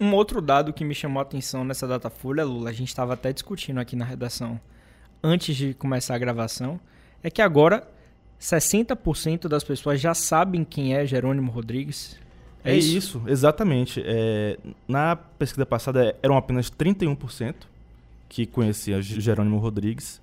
Um 0.00 0.12
outro 0.12 0.40
dado 0.40 0.72
que 0.72 0.84
me 0.84 0.94
chamou 0.94 1.20
a 1.20 1.22
atenção 1.22 1.64
nessa 1.64 1.86
Datafolha, 1.86 2.44
Lula, 2.44 2.70
a 2.70 2.72
gente 2.72 2.88
estava 2.88 3.14
até 3.14 3.32
discutindo 3.32 3.78
aqui 3.78 3.94
na 3.94 4.04
redação 4.04 4.60
antes 5.22 5.56
de 5.56 5.72
começar 5.72 6.14
a 6.14 6.18
gravação, 6.18 6.78
é 7.22 7.30
que 7.30 7.40
agora 7.40 7.88
60% 8.38 9.48
das 9.48 9.64
pessoas 9.64 9.98
já 10.00 10.12
sabem 10.12 10.64
quem 10.64 10.94
é 10.94 11.06
Jerônimo 11.06 11.50
Rodrigues. 11.50 12.18
É, 12.62 12.76
isso? 12.76 13.22
exatamente. 13.26 14.02
É, 14.04 14.58
na 14.86 15.16
pesquisa 15.16 15.64
passada 15.64 16.16
eram 16.22 16.36
apenas 16.36 16.70
31% 16.70 17.54
que 18.28 18.44
conheciam 18.46 19.00
Jerônimo 19.00 19.58
Rodrigues. 19.58 20.20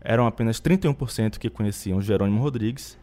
Eram 0.00 0.26
apenas 0.26 0.60
31% 0.60 1.38
que 1.38 1.48
conheciam 1.48 2.00
Jerônimo 2.00 2.40
Rodrigues. 2.40 2.96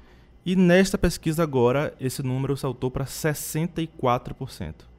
E 0.46 0.56
nesta 0.56 0.98
pesquisa 0.98 1.44
agora, 1.44 1.94
esse 2.00 2.24
número 2.24 2.56
saltou 2.56 2.90
para 2.90 3.06
64%. 3.06 4.91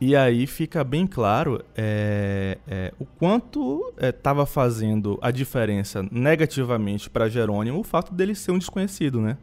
E 0.00 0.16
aí 0.16 0.46
fica 0.46 0.82
bem 0.82 1.06
claro 1.06 1.64
é, 1.76 2.58
é, 2.66 2.92
o 2.98 3.04
quanto 3.04 3.92
estava 4.00 4.42
é, 4.42 4.46
fazendo 4.46 5.18
a 5.22 5.30
diferença 5.30 6.04
negativamente 6.10 7.08
para 7.08 7.28
Jerônimo 7.28 7.80
o 7.80 7.84
fato 7.84 8.12
dele 8.12 8.34
ser 8.34 8.50
um 8.50 8.58
desconhecido, 8.58 9.20
né? 9.20 9.38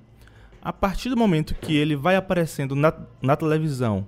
A 0.61 0.71
partir 0.71 1.09
do 1.09 1.17
momento 1.17 1.55
que 1.55 1.75
ele 1.75 1.95
vai 1.95 2.15
aparecendo 2.15 2.75
na, 2.75 2.93
na 3.21 3.35
televisão, 3.35 4.05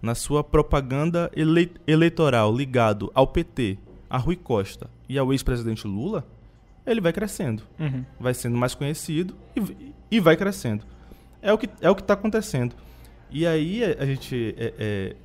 na 0.00 0.14
sua 0.14 0.42
propaganda 0.42 1.30
ele, 1.34 1.70
eleitoral 1.86 2.52
ligado 2.52 3.12
ao 3.14 3.26
PT, 3.26 3.78
a 4.10 4.18
Rui 4.18 4.34
Costa 4.34 4.90
e 5.08 5.16
ao 5.16 5.32
ex-presidente 5.32 5.86
Lula, 5.86 6.26
ele 6.84 7.00
vai 7.00 7.12
crescendo. 7.12 7.62
Uhum. 7.78 8.04
Vai 8.18 8.34
sendo 8.34 8.56
mais 8.56 8.74
conhecido 8.74 9.36
e, 9.54 9.94
e 10.10 10.20
vai 10.20 10.36
crescendo. 10.36 10.84
É 11.40 11.52
o 11.52 11.58
que 11.58 11.66
é 11.80 11.90
está 11.90 12.14
acontecendo. 12.14 12.74
E 13.30 13.46
aí 13.46 13.84
a, 13.84 14.02
a 14.02 14.06
gente 14.06 14.54
é, 14.58 14.74
é, 14.78 15.16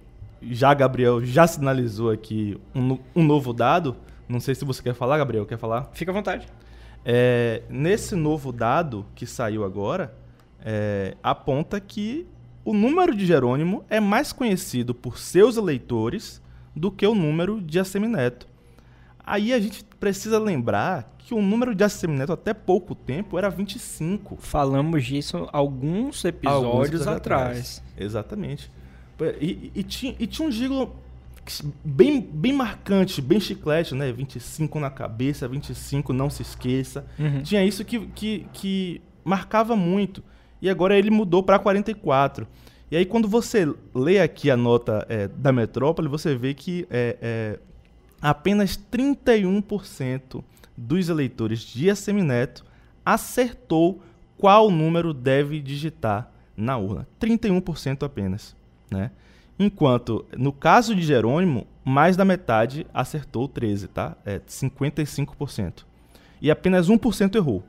já 0.41 0.73
Gabriel 0.73 1.23
já 1.23 1.47
sinalizou 1.47 2.11
aqui 2.11 2.59
um, 2.75 2.97
um, 3.15 3.23
novo 3.23 3.53
dado. 3.53 3.95
Não 4.27 4.39
sei 4.39 4.55
se 4.55 4.65
você 4.65 4.81
quer 4.81 4.93
falar, 4.93 5.17
Gabriel. 5.17 5.45
Quer 5.45 5.57
falar? 5.57 5.89
Fica 5.93 6.11
à 6.11 6.13
vontade. 6.13 6.47
É, 7.05 7.63
nesse 7.69 8.15
novo 8.15 8.51
dado 8.51 9.05
que 9.15 9.25
saiu 9.25 9.63
agora, 9.63 10.13
é, 10.61 11.15
aponta 11.23 11.79
que 11.79 12.27
o 12.65 12.73
número 12.73 13.15
de 13.15 13.25
Jerônimo 13.25 13.85
é 13.89 13.99
mais 13.99 14.33
conhecido 14.33 14.93
por 14.93 15.17
seus 15.17 15.55
eleitores 15.55 16.41
do 16.75 16.91
que 16.91 17.07
o 17.07 17.15
número 17.15 17.61
de 17.61 17.79
Assemineto. 17.79 18.47
Aí 19.25 19.53
a 19.53 19.59
gente 19.59 19.83
precisa 19.99 20.39
lembrar 20.39 21.15
que 21.17 21.33
o 21.33 21.41
número 21.41 21.75
de 21.75 21.83
Assemineto 21.83 22.31
até 22.31 22.53
pouco 22.53 22.95
tempo 22.95 23.37
era 23.37 23.49
25. 23.49 24.37
Falamos 24.37 25.05
disso 25.05 25.47
alguns 25.51 26.23
episódios, 26.23 27.01
alguns 27.01 27.07
atrás. 27.07 27.47
atrás. 27.47 27.83
Exatamente. 27.97 28.71
E, 29.39 29.71
e, 29.75 29.83
tinha, 29.83 30.15
e 30.19 30.27
tinha 30.27 30.47
um 30.47 30.51
gigolo 30.51 30.95
bem, 31.83 32.21
bem 32.21 32.53
marcante, 32.53 33.21
bem 33.21 33.39
chiclete, 33.39 33.95
né? 33.95 34.11
25 34.11 34.79
na 34.79 34.89
cabeça, 34.89 35.47
25 35.47 36.13
não 36.13 36.29
se 36.29 36.41
esqueça. 36.41 37.05
Uhum. 37.17 37.41
Tinha 37.41 37.63
isso 37.63 37.83
que, 37.85 38.07
que, 38.07 38.45
que 38.53 39.01
marcava 39.23 39.75
muito. 39.75 40.23
E 40.61 40.69
agora 40.69 40.97
ele 40.97 41.09
mudou 41.09 41.43
para 41.43 41.59
44. 41.59 42.47
E 42.89 42.97
aí 42.97 43.05
quando 43.05 43.27
você 43.27 43.71
lê 43.93 44.19
aqui 44.19 44.49
a 44.49 44.57
nota 44.57 45.05
é, 45.09 45.27
da 45.27 45.51
metrópole, 45.51 46.07
você 46.07 46.35
vê 46.35 46.53
que 46.53 46.87
é, 46.89 47.17
é, 47.21 47.59
apenas 48.21 48.79
31% 48.91 50.43
dos 50.75 51.09
eleitores 51.09 51.61
de 51.61 51.89
Assemineto 51.89 52.65
acertou 53.05 54.01
qual 54.37 54.69
número 54.69 55.13
deve 55.13 55.59
digitar 55.59 56.31
na 56.55 56.77
urna. 56.77 57.07
31% 57.19 58.03
apenas. 58.03 58.55
Né? 58.89 59.11
Enquanto, 59.59 60.25
no 60.37 60.51
caso 60.51 60.95
de 60.95 61.01
Jerônimo, 61.01 61.65
mais 61.83 62.15
da 62.15 62.23
metade 62.23 62.85
acertou 62.93 63.47
13, 63.47 63.87
tá? 63.87 64.15
É 64.25 64.39
55%. 64.39 65.85
E 66.41 66.51
apenas 66.51 66.89
1% 66.89 67.35
errou. 67.35 67.63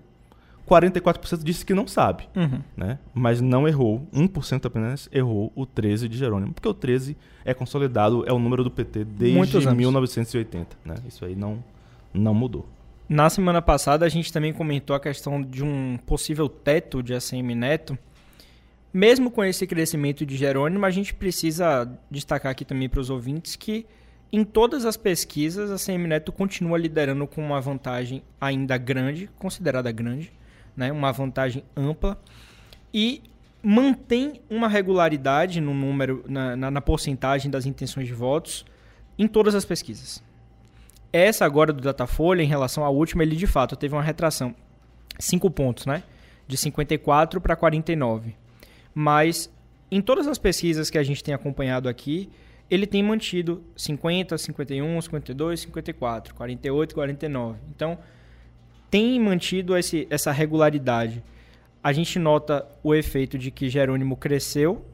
44% 0.68 1.42
disse 1.42 1.64
que 1.64 1.72
não 1.72 1.86
sabe, 1.86 2.28
uhum. 2.36 2.60
né? 2.76 2.98
Mas 3.14 3.40
não 3.40 3.66
errou. 3.66 4.06
1% 4.12 4.66
apenas 4.66 5.08
errou 5.10 5.50
o 5.56 5.64
13 5.64 6.08
de 6.08 6.18
Jerônimo, 6.18 6.52
porque 6.52 6.68
o 6.68 6.74
13 6.74 7.16
é 7.42 7.54
consolidado, 7.54 8.24
é 8.26 8.32
o 8.32 8.38
número 8.38 8.62
do 8.62 8.70
PT 8.70 9.04
desde 9.04 9.74
1980, 9.74 10.76
né? 10.84 10.96
Isso 11.08 11.24
aí 11.24 11.34
não 11.34 11.64
não 12.12 12.34
mudou. 12.34 12.66
Na 13.08 13.30
semana 13.30 13.62
passada 13.62 14.04
a 14.04 14.08
gente 14.08 14.32
também 14.32 14.52
comentou 14.52 14.94
a 14.94 15.00
questão 15.00 15.40
de 15.42 15.64
um 15.64 15.98
possível 16.06 16.48
teto 16.48 17.02
de 17.02 17.14
ACM 17.14 17.54
Neto 17.54 17.98
mesmo 18.92 19.30
com 19.30 19.44
esse 19.44 19.66
crescimento 19.66 20.24
de 20.24 20.36
Jerônimo, 20.36 20.84
a 20.86 20.90
gente 20.90 21.12
precisa 21.12 21.90
destacar 22.10 22.52
aqui 22.52 22.64
também 22.64 22.88
para 22.88 23.00
os 23.00 23.10
ouvintes 23.10 23.54
que 23.54 23.86
em 24.32 24.44
todas 24.44 24.84
as 24.84 24.96
pesquisas 24.96 25.70
a 25.70 25.76
CM 25.76 26.06
Neto 26.06 26.32
continua 26.32 26.78
liderando 26.78 27.26
com 27.26 27.44
uma 27.44 27.60
vantagem 27.60 28.22
ainda 28.40 28.76
grande, 28.76 29.28
considerada 29.38 29.90
grande, 29.90 30.32
né? 30.76 30.92
uma 30.92 31.12
vantagem 31.12 31.64
ampla, 31.76 32.18
e 32.92 33.22
mantém 33.62 34.40
uma 34.48 34.68
regularidade 34.68 35.60
no 35.60 35.74
número, 35.74 36.24
na, 36.28 36.56
na, 36.56 36.70
na 36.70 36.80
porcentagem 36.80 37.50
das 37.50 37.66
intenções 37.66 38.06
de 38.06 38.14
votos 38.14 38.64
em 39.18 39.26
todas 39.26 39.54
as 39.54 39.64
pesquisas. 39.64 40.22
Essa 41.12 41.44
agora 41.44 41.72
do 41.72 41.82
Datafolha, 41.82 42.42
em 42.42 42.46
relação 42.46 42.84
à 42.84 42.90
última, 42.90 43.22
ele 43.22 43.34
de 43.34 43.46
fato 43.46 43.76
teve 43.76 43.94
uma 43.94 44.02
retração. 44.02 44.54
5 45.18 45.50
pontos, 45.50 45.86
né? 45.86 46.02
De 46.46 46.56
54 46.56 47.40
para 47.40 47.56
49 47.56 48.34
mas 49.00 49.48
em 49.92 50.02
todas 50.02 50.26
as 50.26 50.38
pesquisas 50.38 50.90
que 50.90 50.98
a 50.98 51.04
gente 51.04 51.22
tem 51.22 51.32
acompanhado 51.32 51.88
aqui, 51.88 52.28
ele 52.68 52.84
tem 52.84 53.00
mantido 53.00 53.62
50, 53.76 54.36
51, 54.36 55.00
52, 55.00 55.60
54, 55.60 56.34
48, 56.34 56.94
49. 56.96 57.60
Então, 57.70 57.96
tem 58.90 59.20
mantido 59.20 59.76
esse, 59.76 60.08
essa 60.10 60.32
regularidade. 60.32 61.22
A 61.80 61.92
gente 61.92 62.18
nota 62.18 62.66
o 62.82 62.92
efeito 62.92 63.38
de 63.38 63.52
que 63.52 63.68
Jerônimo 63.70 64.16
cresceu, 64.16 64.84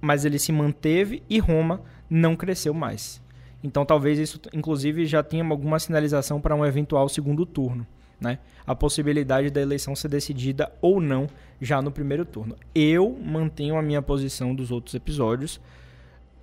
mas 0.00 0.24
ele 0.24 0.36
se 0.36 0.50
manteve 0.50 1.22
e 1.30 1.38
Roma 1.38 1.80
não 2.10 2.34
cresceu 2.34 2.74
mais. 2.74 3.22
Então, 3.62 3.86
talvez 3.86 4.18
isso, 4.18 4.40
inclusive, 4.52 5.06
já 5.06 5.22
tenha 5.22 5.44
alguma 5.44 5.78
sinalização 5.78 6.40
para 6.40 6.56
um 6.56 6.66
eventual 6.66 7.08
segundo 7.08 7.46
turno 7.46 7.86
né, 8.22 8.38
a 8.66 8.74
possibilidade 8.74 9.50
da 9.50 9.60
eleição 9.60 9.94
ser 9.96 10.08
decidida 10.08 10.72
ou 10.80 11.00
não 11.00 11.26
já 11.60 11.82
no 11.82 11.90
primeiro 11.90 12.24
turno. 12.24 12.56
Eu 12.74 13.18
mantenho 13.22 13.76
a 13.76 13.82
minha 13.82 14.00
posição 14.00 14.54
dos 14.54 14.70
outros 14.70 14.94
episódios, 14.94 15.60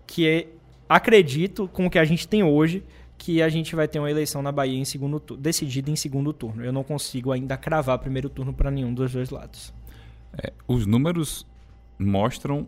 que 0.05 0.27
é, 0.27 0.47
acredito 0.87 1.67
com 1.69 1.85
o 1.85 1.89
que 1.89 1.99
a 1.99 2.05
gente 2.05 2.27
tem 2.27 2.43
hoje, 2.43 2.83
que 3.17 3.41
a 3.41 3.49
gente 3.49 3.75
vai 3.75 3.87
ter 3.87 3.99
uma 3.99 4.09
eleição 4.09 4.41
na 4.41 4.51
Bahia 4.51 4.77
em 4.77 4.85
segundo 4.85 5.19
decidida 5.37 5.89
em 5.91 5.95
segundo 5.95 6.31
turno. 6.33 6.63
Eu 6.63 6.71
não 6.71 6.83
consigo 6.83 7.31
ainda 7.31 7.57
cravar 7.57 7.99
primeiro 7.99 8.29
turno 8.29 8.53
para 8.53 8.71
nenhum 8.71 8.93
dos 8.93 9.11
dois 9.11 9.29
lados. 9.29 9.73
É, 10.41 10.53
os 10.67 10.85
números 10.85 11.45
mostram 11.97 12.67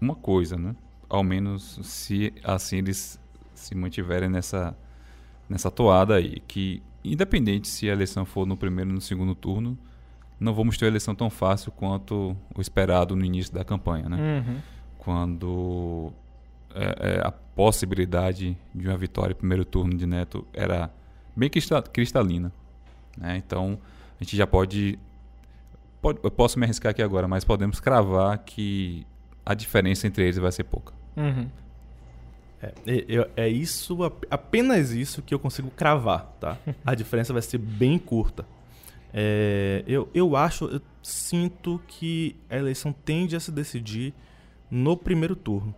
uma 0.00 0.14
coisa, 0.14 0.56
né? 0.56 0.74
Ao 1.08 1.22
menos 1.22 1.78
se 1.82 2.32
assim 2.42 2.78
eles 2.78 3.20
se 3.54 3.74
mantiverem 3.74 4.28
nessa 4.28 4.76
nessa 5.48 5.70
toada 5.70 6.16
aí, 6.16 6.40
que 6.48 6.82
independente 7.12 7.68
se 7.68 7.88
a 7.88 7.92
eleição 7.92 8.24
for 8.24 8.46
no 8.46 8.56
primeiro 8.56 8.90
ou 8.90 8.94
no 8.94 9.00
segundo 9.00 9.34
turno, 9.34 9.78
não 10.38 10.52
vamos 10.54 10.76
ter 10.76 10.84
uma 10.84 10.90
eleição 10.90 11.14
tão 11.14 11.30
fácil 11.30 11.72
quanto 11.72 12.36
o 12.54 12.60
esperado 12.60 13.16
no 13.16 13.24
início 13.24 13.52
da 13.52 13.64
campanha, 13.64 14.08
né? 14.08 14.44
Uhum. 14.46 14.58
Quando 14.98 16.12
é, 16.74 17.14
é, 17.14 17.26
a 17.26 17.30
possibilidade 17.30 18.56
de 18.74 18.88
uma 18.88 18.96
vitória 18.96 19.32
em 19.32 19.36
primeiro 19.36 19.64
turno 19.64 19.96
de 19.96 20.06
Neto 20.06 20.46
era 20.52 20.90
bem 21.34 21.50
cristalina, 21.92 22.52
né? 23.16 23.36
Então 23.36 23.78
a 24.20 24.24
gente 24.24 24.36
já 24.36 24.46
pode, 24.46 24.98
pode, 26.02 26.18
eu 26.22 26.30
posso 26.30 26.58
me 26.58 26.64
arriscar 26.64 26.90
aqui 26.90 27.02
agora, 27.02 27.26
mas 27.26 27.44
podemos 27.44 27.80
cravar 27.80 28.38
que 28.38 29.06
a 29.44 29.54
diferença 29.54 30.06
entre 30.06 30.24
eles 30.24 30.36
vai 30.36 30.52
ser 30.52 30.64
pouca. 30.64 30.92
Uhum. 31.16 31.48
É, 32.86 33.04
é, 33.08 33.30
é, 33.44 33.48
isso, 33.48 33.98
apenas 34.30 34.90
isso 34.90 35.22
que 35.22 35.34
eu 35.34 35.38
consigo 35.38 35.70
cravar, 35.70 36.36
tá? 36.40 36.58
A 36.84 36.94
diferença 36.96 37.32
vai 37.32 37.42
ser 37.42 37.58
bem 37.58 37.98
curta. 37.98 38.46
É, 39.12 39.84
eu, 39.86 40.08
eu 40.12 40.36
acho, 40.36 40.66
eu 40.66 40.80
sinto 41.02 41.80
que 41.86 42.36
a 42.50 42.56
eleição 42.56 42.92
tende 42.92 43.36
a 43.36 43.40
se 43.40 43.50
decidir 43.50 44.12
no 44.70 44.96
primeiro 44.96 45.36
turno, 45.36 45.74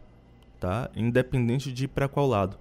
tá? 0.59 0.91
Independente 0.97 1.73
de 1.73 1.85
ir 1.85 1.89
para 1.89 2.09
qual 2.09 2.27
lado. 2.27 2.57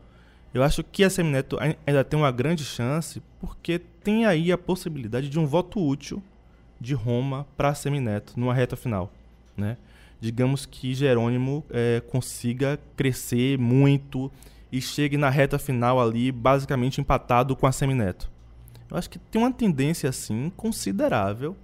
Eu 0.54 0.64
acho 0.64 0.84
que 0.84 1.04
a 1.04 1.10
Semineto 1.10 1.58
ainda 1.86 2.04
tem 2.04 2.18
uma 2.18 2.32
grande 2.32 2.64
chance 2.64 3.22
porque 3.40 3.80
tem 3.80 4.26
aí 4.26 4.52
a 4.52 4.58
possibilidade 4.58 5.30
de 5.30 5.38
um 5.38 5.46
voto 5.46 5.80
útil 5.80 6.22
de 6.80 6.94
Roma 6.94 7.46
para 7.56 7.74
Semineto 7.74 8.34
numa 8.40 8.54
reta 8.54 8.76
final, 8.76 9.12
né? 9.56 9.78
Digamos 10.20 10.66
que 10.66 10.94
Jerônimo 10.94 11.64
é, 11.70 12.02
consiga 12.02 12.80
crescer 12.96 13.58
muito 13.58 14.32
e 14.72 14.82
chegue 14.82 15.18
na 15.18 15.30
reta 15.30 15.58
final 15.58 16.02
ali 16.02 16.32
basicamente 16.32 17.00
empatado 17.00 17.56
com 17.56 17.68
a 17.68 17.72
Semineto. 17.72 18.30
Eu 18.90 18.98
acho 18.98 19.10
que 19.10 19.20
tem 19.20 19.42
uma 19.42 19.52
tendência 19.52 20.10
assim 20.10 20.52
considerável 20.56 21.56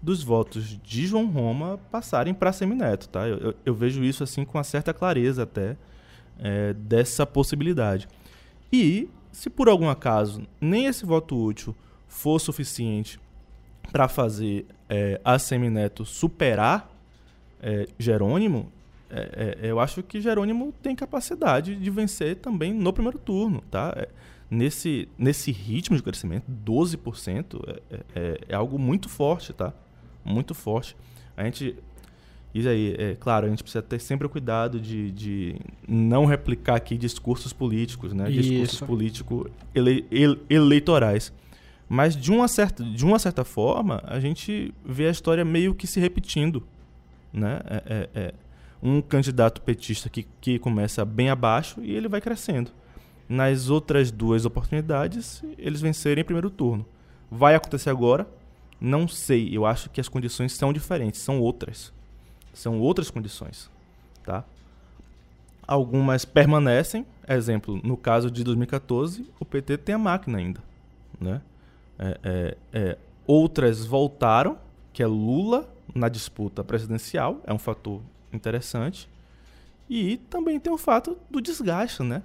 dos 0.00 0.22
votos 0.22 0.78
de 0.82 1.06
João 1.06 1.26
Roma 1.26 1.78
passarem 1.90 2.32
para 2.32 2.52
Semineto, 2.52 3.08
tá? 3.08 3.26
Eu, 3.26 3.38
eu, 3.38 3.54
eu, 3.66 3.74
vejo 3.74 4.04
isso 4.04 4.22
assim 4.22 4.44
com 4.44 4.58
uma 4.58 4.64
certa 4.64 4.94
clareza 4.94 5.42
até 5.42 5.76
é, 6.38 6.72
dessa 6.72 7.26
possibilidade. 7.26 8.08
E 8.72 9.08
se 9.32 9.50
por 9.50 9.68
algum 9.68 9.88
acaso 9.88 10.42
nem 10.60 10.86
esse 10.86 11.04
voto 11.04 11.36
útil 11.36 11.74
for 12.06 12.38
suficiente 12.38 13.20
para 13.90 14.08
fazer 14.08 14.66
é, 14.88 15.20
a 15.24 15.38
Semineto 15.38 16.04
superar 16.04 16.88
é, 17.62 17.86
Jerônimo, 17.98 18.70
é, 19.10 19.58
é, 19.62 19.70
eu 19.70 19.80
acho 19.80 20.02
que 20.02 20.20
Jerônimo 20.20 20.72
tem 20.82 20.94
capacidade 20.94 21.74
de 21.76 21.90
vencer 21.90 22.36
também 22.36 22.72
no 22.72 22.92
primeiro 22.92 23.18
turno, 23.18 23.62
tá? 23.70 23.92
É, 23.96 24.08
nesse, 24.50 25.08
nesse 25.18 25.50
ritmo 25.50 25.96
de 25.96 26.02
crescimento, 26.02 26.44
12% 26.64 27.60
é, 27.66 28.00
é, 28.14 28.40
é, 28.48 28.54
algo 28.54 28.78
muito 28.78 29.08
forte, 29.08 29.52
tá? 29.52 29.72
Muito 30.24 30.54
forte. 30.54 30.96
A 31.36 31.44
gente 31.44 31.74
E 32.54 32.66
aí, 32.66 32.94
é 32.98 33.14
claro, 33.14 33.46
a 33.46 33.50
gente 33.50 33.62
precisa 33.62 33.82
ter 33.82 33.98
sempre 34.00 34.26
o 34.26 34.30
cuidado 34.30 34.80
de, 34.80 35.10
de 35.12 35.56
não 35.86 36.24
replicar 36.24 36.76
aqui 36.76 36.96
discursos 36.96 37.52
políticos, 37.52 38.12
né? 38.12 38.30
Discursos 38.30 38.74
Isso. 38.74 38.86
políticos 38.86 39.46
ele, 39.74 40.04
ele- 40.10 40.38
eleitorais. 40.50 41.32
Mas 41.88 42.14
de 42.14 42.30
uma, 42.30 42.48
certa, 42.48 42.82
de 42.84 43.04
uma 43.04 43.18
certa 43.18 43.44
forma, 43.44 44.02
a 44.04 44.20
gente 44.20 44.74
vê 44.84 45.06
a 45.06 45.10
história 45.10 45.44
meio 45.44 45.74
que 45.74 45.86
se 45.86 45.98
repetindo. 46.00 46.62
Né? 47.32 47.60
É, 47.66 47.82
é- 48.14 48.20
é 48.20 48.34
um 48.82 49.02
candidato 49.02 49.60
petista 49.62 50.08
que, 50.08 50.26
que 50.40 50.58
começa 50.58 51.04
bem 51.04 51.30
abaixo 51.30 51.80
e 51.82 51.92
ele 51.94 52.08
vai 52.08 52.20
crescendo. 52.20 52.70
Nas 53.28 53.68
outras 53.68 54.10
duas 54.10 54.44
oportunidades, 54.44 55.42
eles 55.58 55.80
vencerem 55.80 56.22
em 56.22 56.24
primeiro 56.24 56.48
turno. 56.48 56.86
Vai 57.30 57.54
acontecer 57.54 57.90
agora? 57.90 58.26
Não 58.80 59.06
sei. 59.06 59.54
Eu 59.54 59.66
acho 59.66 59.90
que 59.90 60.00
as 60.00 60.08
condições 60.08 60.52
são 60.52 60.72
diferentes, 60.72 61.20
são 61.20 61.40
outras. 61.40 61.92
São 62.54 62.80
outras 62.80 63.10
condições. 63.10 63.70
Tá? 64.24 64.44
Algumas 65.66 66.24
permanecem. 66.24 67.04
Exemplo, 67.28 67.78
no 67.84 67.96
caso 67.96 68.30
de 68.30 68.42
2014, 68.42 69.28
o 69.38 69.44
PT 69.44 69.76
tem 69.78 69.94
a 69.94 69.98
máquina 69.98 70.38
ainda. 70.38 70.62
Né? 71.20 71.42
É, 71.98 72.20
é, 72.22 72.56
é, 72.72 72.98
outras 73.26 73.84
voltaram, 73.84 74.56
que 74.92 75.02
é 75.02 75.06
Lula 75.06 75.68
na 75.94 76.08
disputa 76.08 76.62
presidencial, 76.64 77.40
é 77.46 77.52
um 77.52 77.58
fator 77.58 78.00
interessante. 78.32 79.08
E 79.88 80.18
também 80.28 80.60
tem 80.60 80.72
o 80.72 80.78
fato 80.78 81.16
do 81.30 81.40
desgaste, 81.40 82.02
né? 82.02 82.22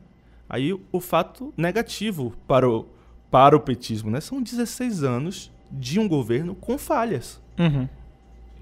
Aí 0.49 0.73
o 0.91 0.99
fato 0.99 1.53
negativo 1.55 2.33
para 2.47 2.69
o, 2.69 2.85
para 3.31 3.55
o 3.55 3.59
petismo, 3.59 4.11
né? 4.11 4.19
São 4.19 4.41
16 4.41 5.03
anos 5.03 5.51
de 5.71 5.99
um 5.99 6.07
governo 6.07 6.53
com 6.55 6.77
falhas, 6.77 7.41
Uhum. 7.57 7.87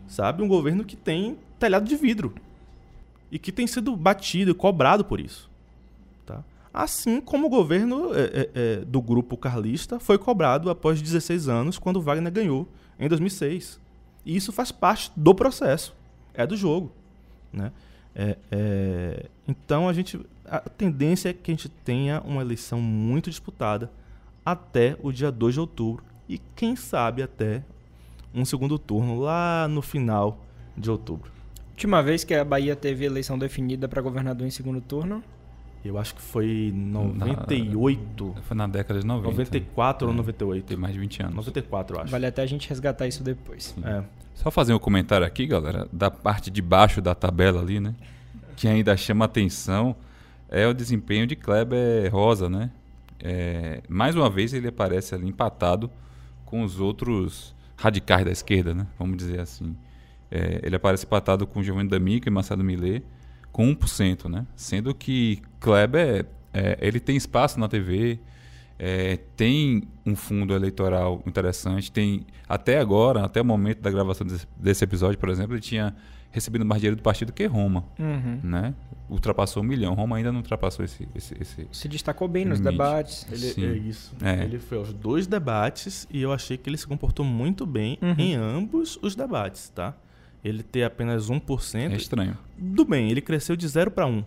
sabe? 0.07 0.43
Um 0.43 0.47
governo 0.47 0.85
que 0.85 0.95
tem 0.95 1.37
telhado 1.59 1.85
de 1.87 1.95
vidro 1.95 2.33
e 3.31 3.39
que 3.39 3.51
tem 3.51 3.65
sido 3.67 3.95
batido 3.95 4.51
e 4.51 4.53
cobrado 4.53 5.03
por 5.03 5.19
isso, 5.19 5.49
tá? 6.25 6.43
Assim 6.73 7.19
como 7.19 7.47
o 7.47 7.49
governo 7.49 8.13
é, 8.13 8.21
é, 8.21 8.49
é, 8.53 8.75
do 8.85 9.01
grupo 9.01 9.35
carlista 9.35 9.99
foi 9.99 10.17
cobrado 10.17 10.69
após 10.69 11.01
16 11.01 11.49
anos, 11.49 11.77
quando 11.77 11.99
Wagner 12.01 12.31
ganhou 12.31 12.67
em 12.99 13.09
2006. 13.09 13.80
E 14.25 14.35
isso 14.35 14.51
faz 14.51 14.71
parte 14.71 15.11
do 15.15 15.33
processo, 15.33 15.95
é 16.33 16.45
do 16.45 16.55
jogo, 16.55 16.91
né? 17.51 17.71
É, 18.13 18.37
é, 18.51 19.25
então 19.47 19.87
a 19.87 19.93
gente 19.93 20.19
a 20.45 20.59
tendência 20.59 21.29
é 21.29 21.33
que 21.33 21.49
a 21.49 21.53
gente 21.53 21.69
tenha 21.69 22.19
uma 22.21 22.41
eleição 22.41 22.81
muito 22.81 23.29
disputada 23.29 23.89
até 24.45 24.97
o 25.01 25.09
dia 25.09 25.31
2 25.31 25.53
de 25.53 25.59
outubro 25.61 26.03
e 26.27 26.37
quem 26.55 26.75
sabe 26.75 27.23
até 27.23 27.63
um 28.35 28.43
segundo 28.43 28.77
turno 28.77 29.17
lá 29.19 29.67
no 29.69 29.81
final 29.81 30.43
de 30.75 30.91
outubro. 30.91 31.31
Última 31.69 32.03
vez 32.03 32.23
que 32.23 32.33
a 32.33 32.43
Bahia 32.43 32.75
teve 32.75 33.05
eleição 33.05 33.39
definida 33.39 33.87
para 33.87 34.01
governador 34.01 34.45
em 34.45 34.51
segundo 34.51 34.81
turno. 34.81 35.23
Eu 35.83 35.97
acho 35.97 36.13
que 36.15 36.21
foi 36.21 36.71
98, 36.75 38.35
Foi 38.43 38.55
na 38.57 38.67
década 38.67 38.99
de 38.99 39.05
90. 39.05 39.29
94 39.31 40.07
ou 40.07 40.13
É. 40.13 40.17
98. 40.17 40.65
Tem 40.65 40.77
mais 40.77 40.93
de 40.93 40.99
20 40.99 41.23
anos. 41.23 41.35
94, 41.35 41.95
eu 41.97 42.01
acho. 42.01 42.11
Vale 42.11 42.25
até 42.25 42.41
a 42.41 42.45
gente 42.45 42.69
resgatar 42.69 43.07
isso 43.07 43.23
depois. 43.23 43.75
É. 43.83 44.03
Só 44.35 44.51
fazer 44.51 44.73
um 44.73 44.79
comentário 44.79 45.25
aqui, 45.25 45.45
galera, 45.45 45.87
da 45.91 46.09
parte 46.11 46.49
de 46.49 46.61
baixo 46.61 47.01
da 47.01 47.13
tabela 47.15 47.61
ali, 47.61 47.79
né? 47.79 47.95
Que 48.55 48.67
ainda 48.67 48.95
chama 48.95 49.25
atenção 49.25 49.95
é 50.49 50.67
o 50.67 50.73
desempenho 50.73 51.25
de 51.25 51.35
Kleber 51.35 52.11
Rosa, 52.13 52.49
né? 52.49 52.69
É, 53.23 53.81
mais 53.87 54.15
uma 54.15 54.29
vez 54.29 54.53
ele 54.53 54.67
aparece 54.67 55.15
ali 55.15 55.27
empatado 55.27 55.89
com 56.45 56.63
os 56.63 56.79
outros 56.79 57.55
radicais 57.77 58.25
da 58.25 58.31
esquerda, 58.31 58.73
né? 58.73 58.87
Vamos 58.99 59.17
dizer 59.17 59.39
assim. 59.39 59.75
É, 60.29 60.59
ele 60.63 60.75
aparece 60.75 61.05
empatado 61.05 61.45
com 61.47 61.61
Giovanni 61.63 61.89
D'Amico 61.89 62.27
e 62.27 62.31
Marcelo 62.31 62.63
Millet 62.63 63.03
com 63.51 63.67
1%, 63.75 64.29
né? 64.29 64.45
Sendo 64.55 64.93
que 64.95 65.41
Kleber, 65.59 66.25
é, 66.53 66.77
ele 66.81 66.99
tem 66.99 67.15
espaço 67.15 67.59
na 67.59 67.67
TV, 67.67 68.19
é, 68.79 69.17
tem 69.35 69.83
um 70.05 70.15
fundo 70.15 70.53
eleitoral 70.53 71.21
interessante, 71.25 71.91
tem 71.91 72.25
até 72.47 72.79
agora, 72.79 73.23
até 73.25 73.41
o 73.41 73.45
momento 73.45 73.79
da 73.81 73.91
gravação 73.91 74.25
desse, 74.25 74.47
desse 74.57 74.83
episódio, 74.83 75.19
por 75.19 75.29
exemplo, 75.29 75.53
ele 75.53 75.61
tinha 75.61 75.95
recebido 76.31 76.63
mais 76.65 76.79
dinheiro 76.81 76.95
do 76.95 77.03
partido 77.03 77.33
que 77.33 77.45
Roma, 77.45 77.83
Uhum. 77.99 78.39
né? 78.41 78.73
Ultrapassou 79.09 79.61
um 79.61 79.65
milhão. 79.65 79.93
Roma 79.93 80.15
ainda 80.15 80.31
não 80.31 80.39
ultrapassou 80.39 80.85
esse, 80.85 81.05
esse, 81.13 81.35
esse- 81.41 81.67
Se 81.73 81.89
destacou 81.89 82.25
bem 82.29 82.45
nos 82.45 82.59
Limite. 82.59 82.71
debates. 82.77 83.27
Ele, 83.29 83.37
Sim. 83.37 83.65
é 83.65 83.73
isso. 83.75 84.15
É. 84.23 84.43
Ele 84.45 84.57
foi 84.57 84.77
aos 84.77 84.93
dois 84.93 85.27
debates 85.27 86.07
e 86.09 86.21
eu 86.21 86.31
achei 86.31 86.55
que 86.55 86.69
ele 86.69 86.77
se 86.77 86.87
comportou 86.87 87.25
muito 87.25 87.65
bem 87.65 87.99
Uhum. 88.01 88.15
em 88.17 88.33
ambos 88.35 88.97
os 89.01 89.13
debates, 89.13 89.67
tá? 89.75 89.93
Ele 90.43 90.63
ter 90.63 90.83
apenas 90.83 91.29
1%. 91.29 91.91
É 91.91 91.95
estranho. 91.95 92.37
Tudo 92.57 92.85
bem, 92.85 93.09
ele 93.11 93.21
cresceu 93.21 93.55
de 93.55 93.67
0 93.67 93.91
para 93.91 94.05
1. 94.07 94.23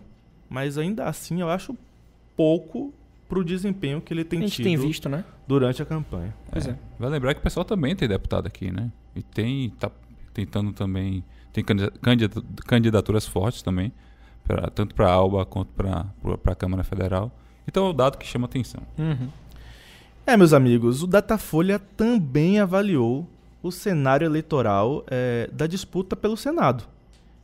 Mas 0.49 0.77
ainda 0.77 1.05
assim 1.05 1.41
eu 1.41 1.49
acho 1.49 1.75
pouco 2.37 2.93
pro 3.27 3.43
desempenho 3.43 3.99
que 4.01 4.13
ele 4.13 4.21
A 4.21 4.25
tem 4.25 4.39
gente 4.41 4.53
tido 4.57 4.65
tem 4.65 4.77
visto, 4.77 5.09
né? 5.09 5.25
durante 5.47 5.81
a 5.81 5.85
campanha. 5.85 6.33
Pois 6.51 6.67
é. 6.67 6.77
Vai 6.99 7.09
lembrar 7.09 7.33
que 7.33 7.39
o 7.39 7.43
pessoal 7.43 7.65
também 7.65 7.95
tem 7.95 8.07
deputado 8.07 8.47
aqui, 8.47 8.71
né? 8.71 8.91
E 9.15 9.21
tem 9.21 9.69
tá 9.71 9.89
tentando 10.33 10.71
também 10.73 11.23
tem 11.51 11.63
candida- 11.63 11.91
candida- 12.01 12.43
candidaturas 12.65 13.25
fortes 13.25 13.61
também, 13.61 13.91
pra, 14.43 14.69
tanto 14.69 14.93
para 14.93 15.07
a 15.07 15.11
Alba 15.13 15.45
quanto 15.45 15.69
para 15.73 16.05
a 16.51 16.55
Câmara 16.55 16.83
Federal. 16.83 17.31
Então 17.67 17.87
é 17.87 17.89
um 17.89 17.93
dado 17.93 18.17
que 18.17 18.27
chama 18.27 18.45
atenção. 18.45 18.83
Uhum. 18.97 19.29
É, 20.27 20.35
meus 20.37 20.53
amigos, 20.53 21.01
o 21.03 21.07
Datafolha 21.07 21.79
também 21.79 22.59
avaliou 22.59 23.27
o 23.65 23.71
cenário 23.71 24.25
eleitoral 24.25 25.03
eh, 25.07 25.49
da 25.51 25.65
disputa 25.65 26.15
pelo 26.15 26.37
Senado. 26.37 26.83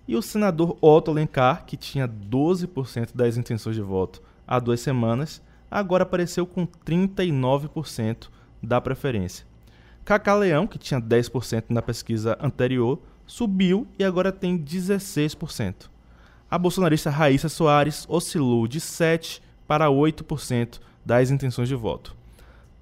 E 0.07 0.15
o 0.15 0.21
senador 0.21 0.77
Otto 0.79 1.09
Alencar, 1.09 1.65
que 1.65 1.75
tinha 1.75 2.07
12% 2.07 3.09
das 3.15 3.37
intenções 3.37 3.75
de 3.75 3.81
voto 3.81 4.21
há 4.45 4.59
duas 4.59 4.81
semanas, 4.81 5.41
agora 5.69 6.03
apareceu 6.03 6.45
com 6.45 6.67
39% 6.85 8.27
da 8.61 8.79
preferência. 8.79 9.47
Cacá 10.05 10.35
Leão, 10.35 10.67
que 10.67 10.77
tinha 10.77 11.01
10% 11.01 11.65
na 11.69 11.81
pesquisa 11.81 12.37
anterior, 12.39 12.99
subiu 13.25 13.87
e 13.97 14.03
agora 14.03 14.31
tem 14.31 14.59
16%. 14.59 15.89
A 16.51 16.57
bolsonarista 16.59 17.09
Raíssa 17.09 17.49
Soares 17.49 18.05
oscilou 18.07 18.67
de 18.67 18.79
7% 18.79 19.41
para 19.67 19.87
8% 19.87 20.79
das 21.03 21.31
intenções 21.31 21.67
de 21.67 21.75
voto. 21.75 22.15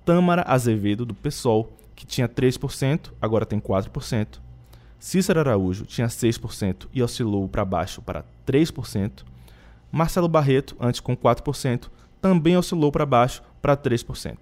Tâmara 0.03 0.43
Azevedo, 0.45 1.05
do 1.05 1.13
PSOL, 1.13 1.78
que 1.99 2.05
tinha 2.05 2.29
3%, 2.29 3.11
agora 3.21 3.45
tem 3.45 3.59
4%. 3.59 4.39
Cícero 4.97 5.41
Araújo 5.41 5.85
tinha 5.85 6.07
6% 6.07 6.87
e 6.93 7.03
oscilou 7.03 7.45
para 7.49 7.65
baixo 7.65 8.01
para 8.01 8.23
3%. 8.47 9.25
Marcelo 9.91 10.29
Barreto, 10.29 10.77
antes 10.79 11.01
com 11.01 11.15
4%, 11.15 11.89
também 12.21 12.55
oscilou 12.55 12.89
para 12.89 13.05
baixo 13.05 13.43
para 13.61 13.75
3%. 13.75 14.37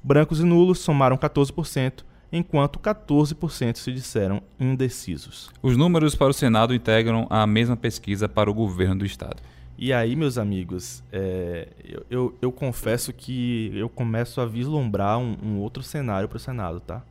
Brancos 0.00 0.38
e 0.38 0.44
nulos 0.44 0.78
somaram 0.78 1.16
14%, 1.16 2.04
enquanto 2.30 2.78
14% 2.78 3.78
se 3.78 3.92
disseram 3.92 4.40
indecisos. 4.60 5.50
Os 5.60 5.76
números 5.76 6.14
para 6.14 6.30
o 6.30 6.32
Senado 6.32 6.72
integram 6.72 7.26
a 7.28 7.44
mesma 7.48 7.76
pesquisa 7.76 8.28
para 8.28 8.48
o 8.48 8.54
governo 8.54 9.00
do 9.00 9.04
estado. 9.04 9.42
E 9.76 9.92
aí, 9.92 10.14
meus 10.14 10.38
amigos, 10.38 11.02
é, 11.10 11.68
eu, 11.84 12.06
eu, 12.10 12.38
eu 12.42 12.52
confesso 12.52 13.12
que 13.12 13.72
eu 13.74 13.88
começo 13.88 14.40
a 14.40 14.46
vislumbrar 14.46 15.18
um, 15.18 15.36
um 15.42 15.58
outro 15.60 15.82
cenário 15.82 16.28
para 16.28 16.36
o 16.36 16.40
Senado, 16.40 16.78
tá? 16.80 17.02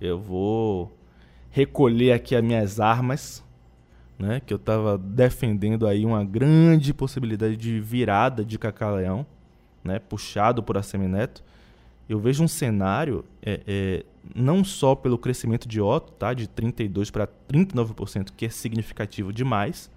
Eu 0.00 0.18
vou 0.18 0.96
recolher 1.50 2.12
aqui 2.12 2.34
as 2.34 2.42
minhas 2.42 2.80
armas, 2.80 3.44
né? 4.18 4.40
Que 4.40 4.54
eu 4.54 4.56
estava 4.56 4.96
defendendo 4.96 5.86
aí 5.86 6.04
uma 6.04 6.24
grande 6.24 6.94
possibilidade 6.94 7.56
de 7.56 7.78
virada 7.80 8.44
de 8.44 8.58
Cacaleão, 8.58 9.26
né? 9.84 9.98
Puxado 9.98 10.62
por 10.62 10.78
Assemineto. 10.78 11.42
Eu 12.08 12.18
vejo 12.18 12.42
um 12.42 12.48
cenário, 12.48 13.24
é, 13.42 13.60
é, 13.66 14.04
não 14.34 14.64
só 14.64 14.94
pelo 14.94 15.18
crescimento 15.18 15.68
de 15.68 15.80
Otto, 15.80 16.12
tá? 16.12 16.32
De 16.32 16.46
32% 16.48 17.10
para 17.10 17.26
39%, 17.26 18.30
que 18.36 18.46
é 18.46 18.48
significativo 18.48 19.32
demais, 19.32 19.90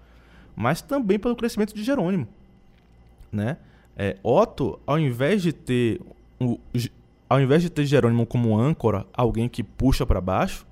mas 0.56 0.80
também 0.80 1.18
pelo 1.18 1.36
crescimento 1.36 1.74
de 1.74 1.84
Jerônimo. 1.84 2.26
Né? 3.30 3.58
É, 3.96 4.16
Otto, 4.22 4.80
ao 4.86 4.98
invés 4.98 5.42
de 5.42 5.52
ter 5.52 6.00
o, 6.40 6.58
ao 7.28 7.40
invés 7.40 7.62
de 7.62 7.70
ter 7.70 7.84
Jerônimo 7.84 8.24
como 8.26 8.58
âncora, 8.58 9.06
alguém 9.12 9.48
que 9.48 9.62
puxa 9.62 10.06
para 10.06 10.20
baixo, 10.20 10.66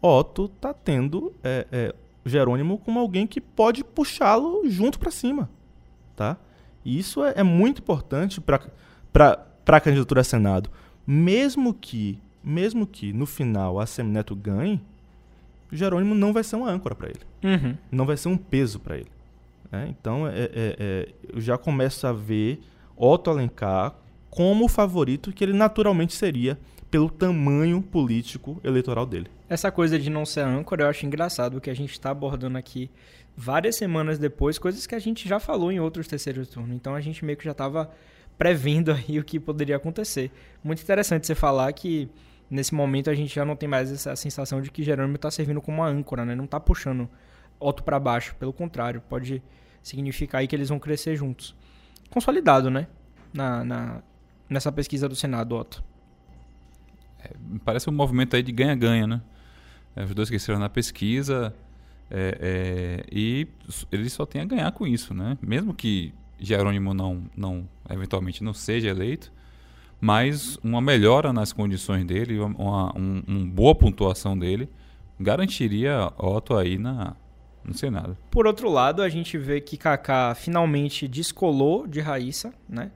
Otto 0.00 0.48
tá 0.48 0.74
tendo 0.74 1.32
é, 1.42 1.66
é, 1.72 1.94
Jerônimo 2.26 2.78
como 2.78 2.98
alguém 2.98 3.26
que 3.26 3.40
pode 3.40 3.82
puxá-lo 3.82 4.62
junto 4.68 4.98
para 4.98 5.10
cima, 5.10 5.48
tá? 6.16 6.36
E 6.84 6.98
isso 6.98 7.24
é, 7.24 7.34
é 7.36 7.42
muito 7.42 7.80
importante 7.80 8.40
para 8.40 8.60
a 9.66 9.80
candidatura 9.80 10.20
a 10.20 10.24
Senado, 10.24 10.70
mesmo 11.06 11.72
que 11.72 12.18
mesmo 12.44 12.88
que 12.88 13.12
no 13.12 13.24
final 13.24 13.78
a 13.78 13.86
Semineto 13.86 14.34
ganhe, 14.34 14.80
Jerônimo 15.70 16.12
não 16.12 16.32
vai 16.32 16.42
ser 16.42 16.56
uma 16.56 16.68
âncora 16.68 16.92
para 16.94 17.08
ele, 17.08 17.20
Uhum. 17.44 17.76
não 17.90 18.04
vai 18.04 18.16
ser 18.16 18.28
um 18.28 18.36
peso 18.36 18.80
para 18.80 18.96
ele. 18.96 19.06
Né? 19.72 19.88
Então 19.88 20.28
é, 20.28 20.42
é, 20.42 20.50
é, 20.54 21.08
eu 21.32 21.40
já 21.40 21.56
começo 21.56 22.06
a 22.06 22.12
ver 22.12 22.60
Otto 22.94 23.30
Alencar 23.30 23.96
como 24.28 24.66
o 24.66 24.68
favorito 24.68 25.32
que 25.32 25.42
ele 25.42 25.54
naturalmente 25.54 26.14
seria 26.14 26.58
pelo 26.90 27.10
tamanho 27.10 27.80
político 27.80 28.60
eleitoral 28.62 29.06
dele. 29.06 29.28
Essa 29.48 29.72
coisa 29.72 29.98
de 29.98 30.10
não 30.10 30.26
ser 30.26 30.40
âncora 30.40 30.84
eu 30.84 30.88
acho 30.88 31.06
engraçado, 31.06 31.60
que 31.60 31.70
a 31.70 31.74
gente 31.74 31.92
está 31.92 32.10
abordando 32.10 32.58
aqui 32.58 32.90
várias 33.34 33.76
semanas 33.76 34.18
depois, 34.18 34.58
coisas 34.58 34.86
que 34.86 34.94
a 34.94 34.98
gente 34.98 35.26
já 35.26 35.40
falou 35.40 35.72
em 35.72 35.80
outros 35.80 36.06
terceiros 36.06 36.48
turnos. 36.48 36.76
Então 36.76 36.94
a 36.94 37.00
gente 37.00 37.24
meio 37.24 37.38
que 37.38 37.44
já 37.44 37.52
estava 37.52 37.90
prevendo 38.36 38.92
aí 38.92 39.18
o 39.18 39.24
que 39.24 39.40
poderia 39.40 39.76
acontecer. 39.76 40.30
Muito 40.62 40.82
interessante 40.82 41.26
você 41.26 41.34
falar 41.34 41.72
que 41.72 42.10
nesse 42.50 42.74
momento 42.74 43.08
a 43.08 43.14
gente 43.14 43.34
já 43.34 43.44
não 43.44 43.56
tem 43.56 43.68
mais 43.68 43.90
essa 43.90 44.14
sensação 44.14 44.60
de 44.60 44.70
que 44.70 44.82
Jerônimo 44.82 45.16
está 45.16 45.30
servindo 45.30 45.62
como 45.62 45.78
uma 45.78 45.88
âncora, 45.88 46.26
né? 46.26 46.34
Não 46.34 46.44
está 46.44 46.60
puxando 46.60 47.08
Otto 47.58 47.82
para 47.82 47.98
baixo, 47.98 48.34
pelo 48.36 48.52
contrário, 48.52 49.00
pode 49.08 49.42
significar 49.82 50.40
aí 50.40 50.46
que 50.46 50.54
eles 50.54 50.68
vão 50.68 50.78
crescer 50.78 51.16
juntos. 51.16 51.54
Consolidado, 52.10 52.70
né? 52.70 52.86
Na, 53.32 53.64
na 53.64 54.02
nessa 54.48 54.70
pesquisa 54.70 55.08
do 55.08 55.16
Senado, 55.16 55.56
Otto. 55.56 55.82
É, 57.24 57.30
parece 57.64 57.88
um 57.88 57.92
movimento 57.92 58.36
aí 58.36 58.42
de 58.42 58.52
ganha-ganha, 58.52 59.06
né? 59.06 59.22
É, 59.96 60.04
os 60.04 60.14
dois 60.14 60.28
cresceram 60.28 60.58
na 60.58 60.68
pesquisa 60.68 61.54
é, 62.10 62.38
é, 62.40 63.06
e 63.10 63.48
eles 63.90 64.12
só 64.12 64.26
têm 64.26 64.42
a 64.42 64.44
ganhar 64.44 64.70
com 64.72 64.86
isso, 64.86 65.14
né? 65.14 65.38
Mesmo 65.40 65.72
que 65.72 66.12
Jerônimo 66.38 66.92
não, 66.92 67.24
não 67.36 67.68
eventualmente 67.88 68.44
não 68.44 68.52
seja 68.52 68.88
eleito, 68.88 69.32
mas 70.00 70.58
uma 70.62 70.80
melhora 70.80 71.32
nas 71.32 71.52
condições 71.52 72.04
dele, 72.04 72.38
uma, 72.38 72.92
uma, 72.92 73.22
uma 73.26 73.46
boa 73.46 73.74
pontuação 73.74 74.38
dele, 74.38 74.68
garantiria 75.18 76.12
Otto 76.18 76.56
aí 76.56 76.76
na, 76.76 77.16
no 77.64 77.74
Senado. 77.74 78.16
Por 78.30 78.46
outro 78.46 78.70
lado, 78.70 79.02
a 79.02 79.08
gente 79.08 79.38
vê 79.38 79.60
que 79.60 79.76
Kaká 79.76 80.34
finalmente 80.34 81.06
descolou 81.06 81.86
de 81.86 82.00
Raíssa, 82.00 82.52
né? 82.68 82.90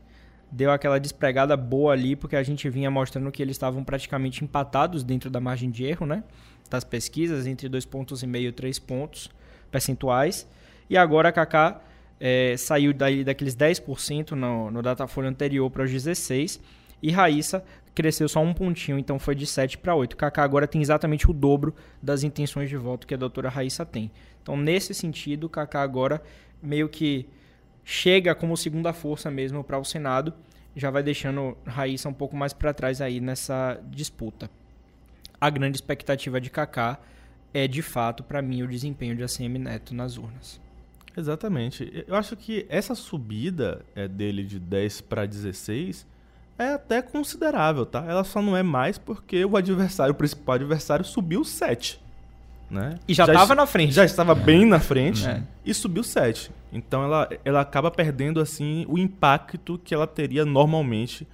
Deu 0.51 0.71
aquela 0.71 0.99
despregada 0.99 1.57
boa 1.57 1.93
ali, 1.93 2.15
porque 2.15 2.37
a 2.37 2.43
gente 2.43 2.69
vinha 2.71 2.91
mostrando 2.91 3.31
que 3.33 3.43
eles 3.43 3.57
estavam 3.57 3.83
praticamente 3.85 4.45
empatados 4.45 5.03
dentro 5.03 5.29
da 5.29 5.41
margem 5.41 5.71
de 5.71 5.85
erro, 5.85 6.07
né? 6.07 6.23
Das 6.71 6.85
pesquisas, 6.85 7.47
entre 7.47 7.69
dois 7.69 7.85
pontos 7.85 8.23
e 8.23 8.27
meio 8.27 8.49
e 8.49 8.53
três 8.53 8.79
pontos 8.79 9.31
percentuais. 9.71 10.49
E 10.89 10.97
agora 10.97 11.33
Kaká 11.33 11.81
é, 12.21 12.57
saiu 12.57 12.93
daí 12.93 13.25
daqueles 13.25 13.57
10% 13.57 14.33
no, 14.33 14.71
no 14.71 14.83
Datafolha 14.83 15.29
anterior 15.29 15.71
para 15.71 15.85
os 15.85 15.91
16% 15.91 16.61
e 17.03 17.11
Raíssa 17.11 17.63
cresceu 17.97 18.29
só 18.29 18.43
um 18.43 18.53
pontinho, 18.53 18.99
então 18.99 19.19
foi 19.19 19.35
de 19.35 19.47
7 19.47 19.79
para 19.79 19.95
8. 19.95 20.19
Kaká 20.19 20.45
agora 20.45 20.69
tem 20.69 20.83
exatamente 20.83 21.31
o 21.31 21.33
dobro 21.33 21.75
das 22.01 22.23
intenções 22.23 22.69
de 22.69 22.77
voto 22.77 23.07
que 23.07 23.15
a 23.15 23.17
doutora 23.17 23.49
Raíssa 23.49 23.87
tem. 23.87 24.13
Então, 24.43 24.55
nesse 24.55 24.93
sentido, 24.93 25.49
Kaká 25.49 25.81
agora 25.81 26.23
meio 26.63 26.91
que 26.91 27.27
chega 27.83 28.35
como 28.35 28.55
segunda 28.55 28.93
força 28.93 29.31
mesmo 29.31 29.65
para 29.65 29.79
o 29.79 29.85
Senado, 29.85 30.35
já 30.77 30.91
vai 30.91 31.03
deixando 31.03 31.57
Raíssa 31.65 32.07
um 32.07 32.13
pouco 32.13 32.37
mais 32.37 32.53
para 32.53 32.75
trás 32.75 33.01
aí 33.01 33.19
nessa 33.19 33.81
disputa. 33.91 34.51
A 35.41 35.49
grande 35.49 35.79
expectativa 35.79 36.39
de 36.39 36.51
Kaká 36.51 37.01
é, 37.55 37.67
de 37.67 37.81
fato, 37.81 38.23
para 38.23 38.43
mim, 38.43 38.63
o 38.63 38.69
desempenho 38.69 39.17
de 39.17 39.23
ACM 39.23 39.59
Neto 39.59 39.95
nas 39.95 40.19
urnas. 40.19 40.61
Exatamente. 41.17 42.05
Eu 42.07 42.15
acho 42.15 42.37
que 42.37 42.67
essa 42.69 42.95
subida 42.95 43.87
é, 43.95 44.07
dele 44.07 44.45
de 44.45 44.61
10 44.61 45.01
para 45.01 45.25
16 45.25 46.07
é 46.59 46.75
até 46.75 47.03
considerável, 47.03 47.85
tá? 47.85 48.05
Ela 48.07 48.25
só 48.25 48.41
não 48.41 48.57
é 48.57 48.63
mais 48.63 48.99
porque 48.99 49.45
o 49.45 49.57
adversário, 49.57 50.13
o 50.13 50.17
principal 50.17 50.55
adversário, 50.55 51.05
subiu 51.05 51.45
7. 51.45 52.01
Né? 52.71 52.99
E 53.07 53.15
já 53.15 53.25
estava 53.25 53.55
na 53.55 53.67
frente. 53.67 53.93
Já 53.93 54.05
estava 54.05 54.35
bem 54.35 54.65
na 54.65 54.81
frente 54.81 55.27
é. 55.27 55.43
e 55.65 55.73
subiu 55.73 56.03
7. 56.03 56.51
Então 56.73 57.05
ela, 57.05 57.29
ela 57.45 57.61
acaba 57.61 57.91
perdendo 57.91 58.41
assim 58.41 58.85
o 58.89 58.99
impacto 58.99 59.81
que 59.85 59.95
ela 59.95 60.07
teria 60.07 60.45
normalmente 60.45 61.27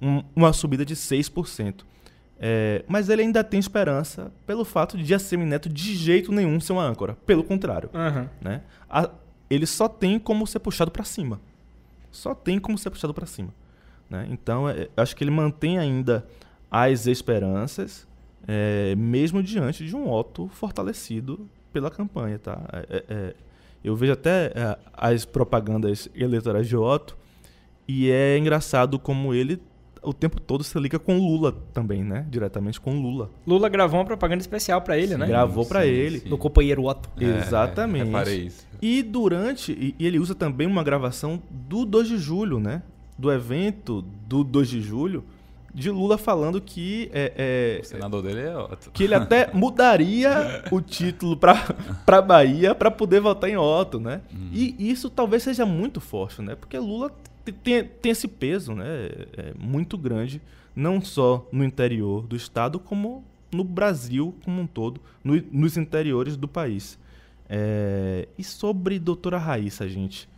um, 0.00 0.22
uma 0.34 0.52
subida 0.52 0.84
de 0.84 0.96
6%. 0.96 1.84
É, 2.42 2.82
mas 2.88 3.10
ele 3.10 3.20
ainda 3.20 3.44
tem 3.44 3.60
esperança 3.60 4.32
pelo 4.46 4.64
fato 4.64 4.96
de 4.96 5.12
Assemi 5.12 5.44
Neto 5.44 5.68
de 5.68 5.94
jeito 5.94 6.32
nenhum 6.32 6.58
ser 6.58 6.72
uma 6.72 6.82
âncora. 6.82 7.16
Pelo 7.26 7.44
contrário. 7.44 7.90
Uhum. 7.92 8.26
Né? 8.40 8.62
A, 8.88 9.10
ele 9.48 9.66
só 9.66 9.88
tem 9.88 10.18
como 10.18 10.46
ser 10.46 10.58
puxado 10.58 10.90
para 10.90 11.04
cima. 11.04 11.40
Só 12.10 12.34
tem 12.34 12.58
como 12.58 12.78
ser 12.78 12.90
puxado 12.90 13.12
para 13.12 13.26
cima. 13.26 13.54
Né? 14.10 14.26
Então, 14.30 14.68
é, 14.68 14.88
acho 14.96 15.14
que 15.14 15.22
ele 15.24 15.30
mantém 15.30 15.78
ainda 15.78 16.26
as 16.70 17.06
esperanças, 17.06 18.06
é, 18.46 18.94
mesmo 18.96 19.42
diante 19.42 19.86
de 19.86 19.94
um 19.94 20.10
Otto 20.10 20.48
fortalecido 20.48 21.48
pela 21.72 21.90
campanha. 21.90 22.38
Tá? 22.38 22.60
É, 22.72 22.96
é, 22.96 23.04
é 23.08 23.34
eu 23.82 23.96
vejo 23.96 24.12
até 24.12 24.52
é, 24.54 24.78
as 24.92 25.24
propagandas 25.24 26.08
eleitorais 26.14 26.68
de 26.68 26.76
Otto 26.76 27.16
e 27.88 28.10
é 28.10 28.36
engraçado 28.36 28.98
como 28.98 29.32
ele 29.32 29.60
o 30.02 30.12
tempo 30.12 30.40
todo 30.40 30.64
se 30.64 30.78
liga 30.78 30.98
com 30.98 31.18
Lula 31.18 31.54
também, 31.74 32.02
né? 32.02 32.26
Diretamente 32.30 32.80
com 32.80 33.00
Lula. 33.00 33.30
Lula 33.46 33.68
gravou 33.68 33.98
uma 33.98 34.06
propaganda 34.06 34.40
especial 34.40 34.80
para 34.80 34.96
ele, 34.96 35.12
sim, 35.12 35.18
né? 35.18 35.26
Gravou 35.26 35.66
para 35.66 35.86
ele. 35.86 36.20
Do 36.20 36.38
companheiro 36.38 36.84
Otto. 36.84 37.08
É, 37.20 37.24
Exatamente. 37.24 38.06
Reparei 38.06 38.46
isso. 38.46 38.66
E 38.80 39.02
durante. 39.02 39.94
E 39.98 40.06
ele 40.06 40.18
usa 40.18 40.34
também 40.34 40.66
uma 40.66 40.82
gravação 40.82 41.42
do 41.50 41.84
2 41.84 42.08
de 42.08 42.18
julho, 42.18 42.58
né? 42.58 42.82
Do 43.20 43.30
evento 43.30 44.02
do 44.26 44.42
2 44.42 44.68
de 44.68 44.80
julho 44.80 45.24
de 45.72 45.90
Lula 45.90 46.18
falando 46.18 46.60
que 46.60 47.10
é, 47.12 47.32
é, 47.36 47.80
o 47.80 47.84
senador 47.84 48.22
dele 48.22 48.40
é 48.40 48.56
Otto. 48.58 48.90
que 48.90 49.04
ele 49.04 49.14
até 49.14 49.50
mudaria 49.54 50.64
o 50.70 50.80
título 50.80 51.36
para 51.36 51.54
para 52.04 52.20
Bahia 52.20 52.74
para 52.74 52.90
poder 52.90 53.20
votar 53.20 53.48
em 53.48 53.56
Otto, 53.56 54.00
né? 54.00 54.20
Hum. 54.34 54.48
E 54.52 54.74
isso 54.90 55.08
talvez 55.08 55.42
seja 55.42 55.64
muito 55.64 56.00
forte, 56.00 56.42
né? 56.42 56.56
Porque 56.56 56.76
Lula 56.78 57.12
tem, 57.62 57.84
tem 57.84 58.12
esse 58.12 58.26
peso, 58.26 58.74
né? 58.74 59.10
É 59.36 59.52
muito 59.56 59.96
grande, 59.96 60.42
não 60.74 61.00
só 61.00 61.46
no 61.52 61.62
interior 61.62 62.26
do 62.26 62.34
estado, 62.34 62.80
como 62.80 63.24
no 63.52 63.64
Brasil 63.64 64.34
como 64.44 64.62
um 64.62 64.66
todo, 64.66 65.00
no, 65.22 65.40
nos 65.52 65.76
interiores 65.76 66.36
do 66.36 66.48
país. 66.48 66.98
É, 67.48 68.28
e 68.38 68.44
sobre 68.44 68.98
doutora 68.98 69.36
Raíssa, 69.36 69.88
gente, 69.88 70.28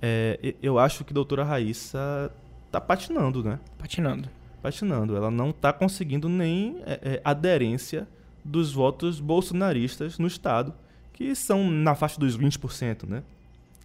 é, 0.00 0.54
eu 0.62 0.78
acho 0.78 1.04
que 1.04 1.12
a 1.12 1.14
doutora 1.14 1.44
Raíssa 1.44 2.32
tá 2.70 2.80
patinando, 2.80 3.42
né? 3.42 3.58
Patinando. 3.78 4.28
Patinando. 4.62 5.16
Ela 5.16 5.30
não 5.30 5.52
tá 5.52 5.72
conseguindo 5.72 6.28
nem 6.28 6.82
é, 6.86 7.00
é, 7.02 7.20
aderência 7.24 8.06
dos 8.44 8.72
votos 8.72 9.20
bolsonaristas 9.20 10.18
no 10.18 10.26
Estado, 10.26 10.74
que 11.12 11.34
são 11.34 11.68
na 11.70 11.94
faixa 11.94 12.18
dos 12.18 12.38
20%, 12.38 13.08
né? 13.08 13.22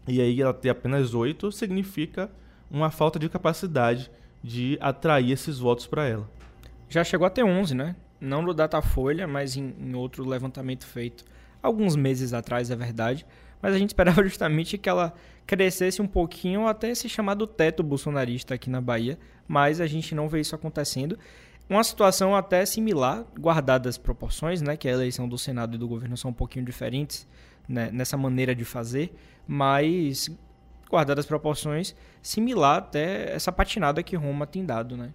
E 0.07 0.21
aí 0.21 0.41
ela 0.41 0.53
ter 0.53 0.69
apenas 0.69 1.13
8 1.13 1.51
significa 1.51 2.29
uma 2.69 2.91
falta 2.91 3.17
de 3.17 3.29
capacidade 3.29 4.11
de 4.43 4.77
atrair 4.81 5.31
esses 5.31 5.57
votos 5.57 5.87
para 5.87 6.07
ela. 6.07 6.29
Já 6.89 7.03
chegou 7.03 7.25
a 7.25 7.29
ter 7.29 7.43
11, 7.43 7.73
né? 7.73 7.95
Não 8.19 8.41
no 8.41 8.53
Datafolha, 8.53 9.27
mas 9.27 9.55
em, 9.55 9.73
em 9.79 9.95
outro 9.95 10.27
levantamento 10.27 10.85
feito 10.85 11.23
alguns 11.61 11.95
meses 11.95 12.33
atrás, 12.33 12.69
é 12.69 12.75
verdade. 12.75 13.25
Mas 13.61 13.73
a 13.73 13.77
gente 13.77 13.89
esperava 13.89 14.21
justamente 14.27 14.77
que 14.77 14.89
ela 14.89 15.13
crescesse 15.45 16.01
um 16.01 16.07
pouquinho 16.07 16.67
até 16.67 16.89
esse 16.89 17.07
chamado 17.09 17.45
teto 17.45 17.83
bolsonarista 17.83 18.53
aqui 18.53 18.69
na 18.69 18.81
Bahia, 18.81 19.17
mas 19.47 19.81
a 19.81 19.87
gente 19.87 20.15
não 20.15 20.29
vê 20.29 20.39
isso 20.39 20.55
acontecendo. 20.55 21.17
Uma 21.69 21.83
situação 21.83 22.35
até 22.35 22.65
similar, 22.65 23.25
guardadas 23.39 23.95
as 23.95 23.97
proporções, 23.97 24.61
né, 24.61 24.75
que 24.75 24.87
a 24.87 24.91
eleição 24.91 25.27
do 25.27 25.37
Senado 25.37 25.75
e 25.75 25.77
do 25.77 25.87
governo 25.87 26.17
são 26.17 26.31
um 26.31 26.33
pouquinho 26.33 26.65
diferentes 26.65 27.27
né, 27.67 27.89
nessa 27.91 28.17
maneira 28.17 28.53
de 28.53 28.65
fazer, 28.65 29.15
mas 29.47 30.29
guardadas 30.89 31.25
as 31.25 31.27
proporções, 31.27 31.95
similar 32.21 32.77
até 32.77 33.33
essa 33.33 33.51
patinada 33.51 34.03
que 34.03 34.15
Roma 34.15 34.45
tem 34.45 34.65
dado, 34.65 34.95
né? 34.95 35.11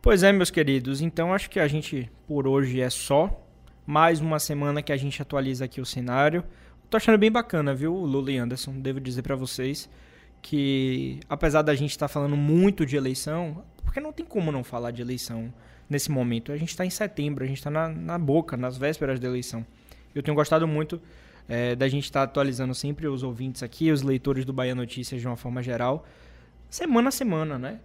Pois 0.00 0.22
é, 0.22 0.32
meus 0.32 0.50
queridos, 0.50 1.00
então 1.00 1.34
acho 1.34 1.50
que 1.50 1.58
a 1.58 1.66
gente 1.66 2.10
por 2.26 2.46
hoje 2.46 2.80
é 2.80 2.88
só. 2.88 3.42
Mais 3.84 4.20
uma 4.20 4.38
semana 4.38 4.82
que 4.82 4.92
a 4.92 4.96
gente 4.96 5.20
atualiza 5.20 5.64
aqui 5.64 5.80
o 5.80 5.86
cenário. 5.86 6.44
Tô 6.88 6.98
achando 6.98 7.18
bem 7.18 7.32
bacana, 7.32 7.74
viu, 7.74 7.92
Lula 7.92 8.30
e 8.30 8.38
Anderson? 8.38 8.78
Devo 8.78 9.00
dizer 9.00 9.22
para 9.22 9.34
vocês 9.34 9.90
que, 10.40 11.18
apesar 11.28 11.62
da 11.62 11.74
gente 11.74 11.90
estar 11.90 12.06
tá 12.06 12.12
falando 12.12 12.36
muito 12.36 12.86
de 12.86 12.96
eleição, 12.96 13.64
porque 13.84 13.98
não 13.98 14.12
tem 14.12 14.24
como 14.24 14.52
não 14.52 14.62
falar 14.62 14.92
de 14.92 15.02
eleição 15.02 15.52
nesse 15.90 16.12
momento. 16.12 16.52
A 16.52 16.56
gente 16.56 16.68
está 16.68 16.86
em 16.86 16.90
setembro, 16.90 17.42
a 17.42 17.46
gente 17.46 17.56
está 17.56 17.70
na, 17.70 17.88
na, 17.88 18.16
boca, 18.16 18.56
nas 18.56 18.78
vésperas 18.78 19.18
da 19.18 19.26
eleição. 19.26 19.66
Eu 20.14 20.22
tenho 20.22 20.36
gostado 20.36 20.68
muito 20.68 21.02
é, 21.48 21.74
da 21.74 21.88
gente 21.88 22.04
estar 22.04 22.20
tá 22.20 22.24
atualizando 22.24 22.72
sempre 22.72 23.08
os 23.08 23.24
ouvintes 23.24 23.64
aqui, 23.64 23.90
os 23.90 24.02
leitores 24.02 24.44
do 24.44 24.52
Bahia 24.52 24.74
Notícias 24.74 25.20
de 25.20 25.26
uma 25.26 25.36
forma 25.36 25.64
geral, 25.64 26.06
semana 26.70 27.08
a 27.08 27.12
semana, 27.12 27.58
né? 27.58 27.80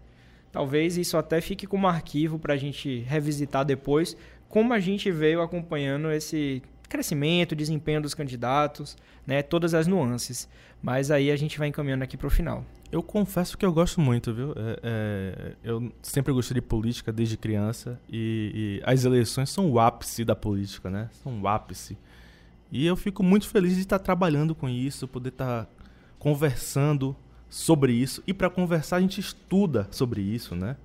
Talvez 0.51 0.95
isso 0.95 1.17
até 1.17 1.41
fique 1.41 1.65
como 1.65 1.87
arquivo 1.87 2.37
para 2.37 2.53
a 2.53 2.57
gente 2.57 2.99
revisitar 2.99 3.65
depois, 3.65 4.15
como 4.47 4.73
a 4.73 4.79
gente 4.79 5.09
veio 5.09 5.41
acompanhando 5.41 6.11
esse 6.11 6.61
crescimento, 6.91 7.55
desempenho 7.55 8.01
dos 8.01 8.13
candidatos, 8.13 8.97
né, 9.25 9.41
todas 9.41 9.73
as 9.73 9.87
nuances. 9.87 10.47
Mas 10.81 11.09
aí 11.09 11.31
a 11.31 11.35
gente 11.35 11.57
vai 11.57 11.69
encaminhando 11.69 12.03
aqui 12.03 12.17
para 12.17 12.27
o 12.27 12.29
final. 12.29 12.65
Eu 12.91 13.01
confesso 13.01 13.57
que 13.57 13.65
eu 13.65 13.71
gosto 13.71 14.01
muito, 14.01 14.33
viu? 14.33 14.51
É, 14.51 14.79
é, 14.83 15.55
eu 15.63 15.91
sempre 16.01 16.33
gostei 16.33 16.55
de 16.55 16.61
política 16.61 17.13
desde 17.13 17.37
criança 17.37 17.99
e, 18.11 18.79
e, 18.81 18.83
as 18.83 19.05
eleições 19.05 19.49
são 19.49 19.71
o 19.71 19.79
ápice 19.79 20.25
da 20.25 20.35
política, 20.35 20.89
né? 20.89 21.09
São 21.23 21.39
o 21.41 21.47
ápice. 21.47 21.97
E 22.69 22.85
eu 22.85 22.97
fico 22.97 23.23
muito 23.23 23.47
feliz 23.47 23.75
de 23.75 23.81
estar 23.81 23.99
trabalhando 23.99 24.53
com 24.53 24.67
isso, 24.67 25.07
poder 25.07 25.29
estar 25.29 25.69
conversando 26.19 27.15
sobre 27.49 27.93
isso. 27.93 28.21
E 28.27 28.33
para 28.33 28.49
conversar 28.49 28.97
a 28.97 29.01
gente 29.01 29.19
estuda 29.19 29.87
sobre 29.91 30.21
isso, 30.21 30.55
né? 30.55 30.75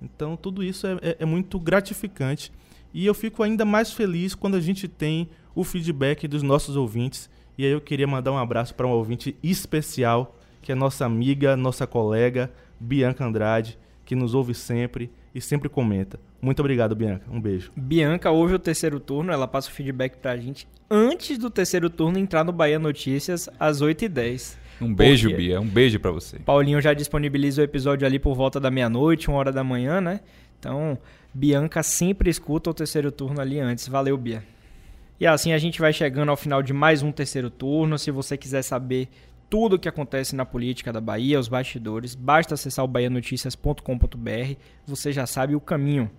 Então, 0.00 0.36
tudo 0.36 0.62
isso 0.62 0.86
é, 0.86 0.92
é, 1.02 1.16
é 1.20 1.24
muito 1.26 1.58
gratificante. 1.58 2.50
E 2.92 3.04
eu 3.04 3.14
fico 3.14 3.42
ainda 3.42 3.64
mais 3.64 3.92
feliz 3.92 4.34
quando 4.34 4.56
a 4.56 4.60
gente 4.60 4.88
tem 4.88 5.28
o 5.54 5.64
feedback 5.64 6.26
dos 6.26 6.42
nossos 6.42 6.76
ouvintes. 6.76 7.30
E 7.56 7.64
aí 7.64 7.70
eu 7.70 7.80
queria 7.80 8.06
mandar 8.06 8.32
um 8.32 8.38
abraço 8.38 8.74
para 8.74 8.86
um 8.86 8.90
ouvinte 8.90 9.36
especial, 9.42 10.36
que 10.62 10.72
é 10.72 10.74
nossa 10.74 11.04
amiga, 11.04 11.56
nossa 11.56 11.86
colega, 11.86 12.50
Bianca 12.78 13.24
Andrade, 13.24 13.78
que 14.04 14.14
nos 14.14 14.34
ouve 14.34 14.54
sempre 14.54 15.10
e 15.34 15.40
sempre 15.40 15.68
comenta. 15.68 16.18
Muito 16.40 16.60
obrigado, 16.60 16.96
Bianca. 16.96 17.26
Um 17.30 17.40
beijo. 17.40 17.70
Bianca 17.76 18.30
ouve 18.30 18.54
o 18.54 18.58
terceiro 18.58 18.98
turno, 18.98 19.30
ela 19.30 19.46
passa 19.46 19.68
o 19.68 19.72
feedback 19.72 20.16
pra 20.16 20.36
gente 20.36 20.66
antes 20.90 21.38
do 21.38 21.50
terceiro 21.50 21.88
turno 21.88 22.18
entrar 22.18 22.44
no 22.44 22.52
Bahia 22.52 22.78
Notícias 22.78 23.48
às 23.58 23.80
8h10. 23.82 24.56
Um 24.80 24.94
beijo, 24.94 25.28
Porque 25.28 25.42
Bia. 25.42 25.60
Um 25.60 25.66
beijo 25.66 26.00
para 26.00 26.10
você. 26.10 26.38
Paulinho 26.38 26.80
já 26.80 26.94
disponibiliza 26.94 27.60
o 27.60 27.64
episódio 27.64 28.06
ali 28.06 28.18
por 28.18 28.34
volta 28.34 28.58
da 28.58 28.70
meia-noite, 28.70 29.28
uma 29.28 29.38
hora 29.38 29.52
da 29.52 29.62
manhã, 29.62 30.00
né? 30.00 30.20
Então, 30.58 30.98
Bianca 31.34 31.82
sempre 31.82 32.30
escuta 32.30 32.70
o 32.70 32.74
terceiro 32.74 33.12
turno 33.12 33.40
ali 33.40 33.60
antes. 33.60 33.86
Valeu, 33.86 34.16
Bia. 34.16 34.42
E 35.20 35.26
assim 35.26 35.52
a 35.52 35.58
gente 35.58 35.78
vai 35.82 35.92
chegando 35.92 36.30
ao 36.30 36.36
final 36.36 36.62
de 36.62 36.72
mais 36.72 37.02
um 37.02 37.12
terceiro 37.12 37.50
turno. 37.50 37.98
Se 37.98 38.10
você 38.10 38.38
quiser 38.38 38.62
saber 38.62 39.06
tudo 39.50 39.76
o 39.76 39.78
que 39.78 39.86
acontece 39.86 40.34
na 40.34 40.46
política 40.46 40.90
da 40.90 41.00
Bahia, 41.00 41.38
os 41.38 41.46
bastidores, 41.46 42.14
basta 42.14 42.54
acessar 42.54 42.86
o 42.86 42.88
bahianoticias.com.br. 42.88 44.54
Você 44.86 45.12
já 45.12 45.26
sabe 45.26 45.54
o 45.54 45.60
caminho. 45.60 46.10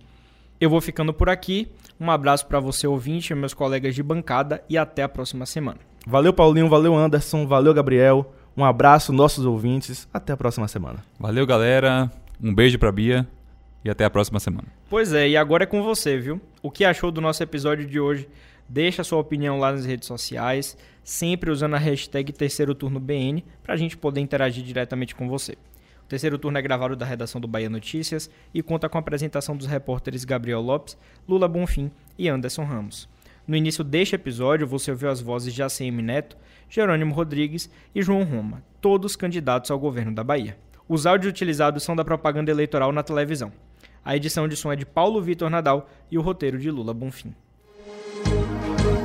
Eu 0.59 0.69
vou 0.69 0.79
ficando 0.79 1.11
por 1.11 1.29
aqui. 1.29 1.67
Um 1.99 2.11
abraço 2.11 2.45
para 2.45 2.59
você, 2.59 2.85
ouvinte, 2.85 3.33
meus 3.33 3.55
colegas 3.55 3.95
de 3.95 4.03
bancada 4.03 4.63
e 4.69 4.77
até 4.77 5.01
a 5.01 5.09
próxima 5.09 5.47
semana. 5.47 5.79
Valeu, 6.05 6.31
Paulinho. 6.31 6.69
Valeu, 6.69 6.95
Anderson. 6.95 7.47
Valeu, 7.47 7.73
Gabriel. 7.73 8.31
Um 8.55 8.63
abraço, 8.63 9.11
nossos 9.11 9.47
ouvintes. 9.47 10.07
Até 10.13 10.33
a 10.33 10.37
próxima 10.37 10.67
semana. 10.67 10.99
Valeu, 11.19 11.47
galera. 11.47 12.11
Um 12.39 12.53
beijo 12.53 12.77
pra 12.77 12.91
Bia 12.91 13.27
e 13.83 13.89
até 13.89 14.05
a 14.05 14.11
próxima 14.11 14.39
semana. 14.39 14.67
Pois 14.87 15.11
é, 15.11 15.27
e 15.29 15.35
agora 15.35 15.63
é 15.63 15.65
com 15.65 15.81
você, 15.81 16.19
viu? 16.19 16.39
O 16.61 16.69
que 16.69 16.85
achou 16.85 17.09
do 17.09 17.19
nosso 17.19 17.41
episódio 17.41 17.87
de 17.87 17.99
hoje? 17.99 18.29
Deixa 18.73 19.03
sua 19.03 19.19
opinião 19.19 19.59
lá 19.59 19.73
nas 19.73 19.85
redes 19.85 20.07
sociais, 20.07 20.77
sempre 21.03 21.51
usando 21.51 21.73
a 21.73 21.77
hashtag 21.77 22.31
Terceiro 22.31 22.73
Turno 22.73 23.01
BN 23.01 23.43
para 23.61 23.73
a 23.73 23.77
gente 23.77 23.97
poder 23.97 24.21
interagir 24.21 24.63
diretamente 24.63 25.13
com 25.13 25.27
você. 25.27 25.57
O 26.05 26.07
Terceiro 26.07 26.37
Turno 26.37 26.57
é 26.57 26.61
gravado 26.61 26.95
da 26.95 27.05
redação 27.05 27.41
do 27.41 27.49
Bahia 27.49 27.69
Notícias 27.69 28.31
e 28.53 28.63
conta 28.63 28.87
com 28.87 28.97
a 28.97 29.01
apresentação 29.01 29.57
dos 29.57 29.67
repórteres 29.67 30.23
Gabriel 30.23 30.61
Lopes, 30.61 30.97
Lula 31.27 31.49
Bonfim 31.49 31.91
e 32.17 32.29
Anderson 32.29 32.63
Ramos. 32.63 33.09
No 33.45 33.57
início 33.57 33.83
deste 33.83 34.15
episódio, 34.15 34.65
você 34.65 34.89
ouviu 34.89 35.09
as 35.09 35.19
vozes 35.19 35.53
de 35.53 35.61
ACM 35.61 36.01
Neto, 36.01 36.37
Jerônimo 36.69 37.13
Rodrigues 37.13 37.69
e 37.93 38.01
João 38.01 38.23
Roma, 38.23 38.63
todos 38.79 39.17
candidatos 39.17 39.69
ao 39.69 39.79
governo 39.79 40.15
da 40.15 40.23
Bahia. 40.23 40.57
Os 40.87 41.05
áudios 41.05 41.29
utilizados 41.29 41.83
são 41.83 41.93
da 41.93 42.05
propaganda 42.05 42.49
eleitoral 42.49 42.93
na 42.93 43.03
televisão. 43.03 43.51
A 44.01 44.15
edição 44.15 44.47
de 44.47 44.55
som 44.55 44.71
é 44.71 44.77
de 44.77 44.85
Paulo 44.85 45.21
Vitor 45.21 45.49
Nadal 45.49 45.89
e 46.09 46.17
o 46.17 46.21
roteiro 46.21 46.57
de 46.57 46.71
Lula 46.71 46.93
Bonfim. 46.93 47.35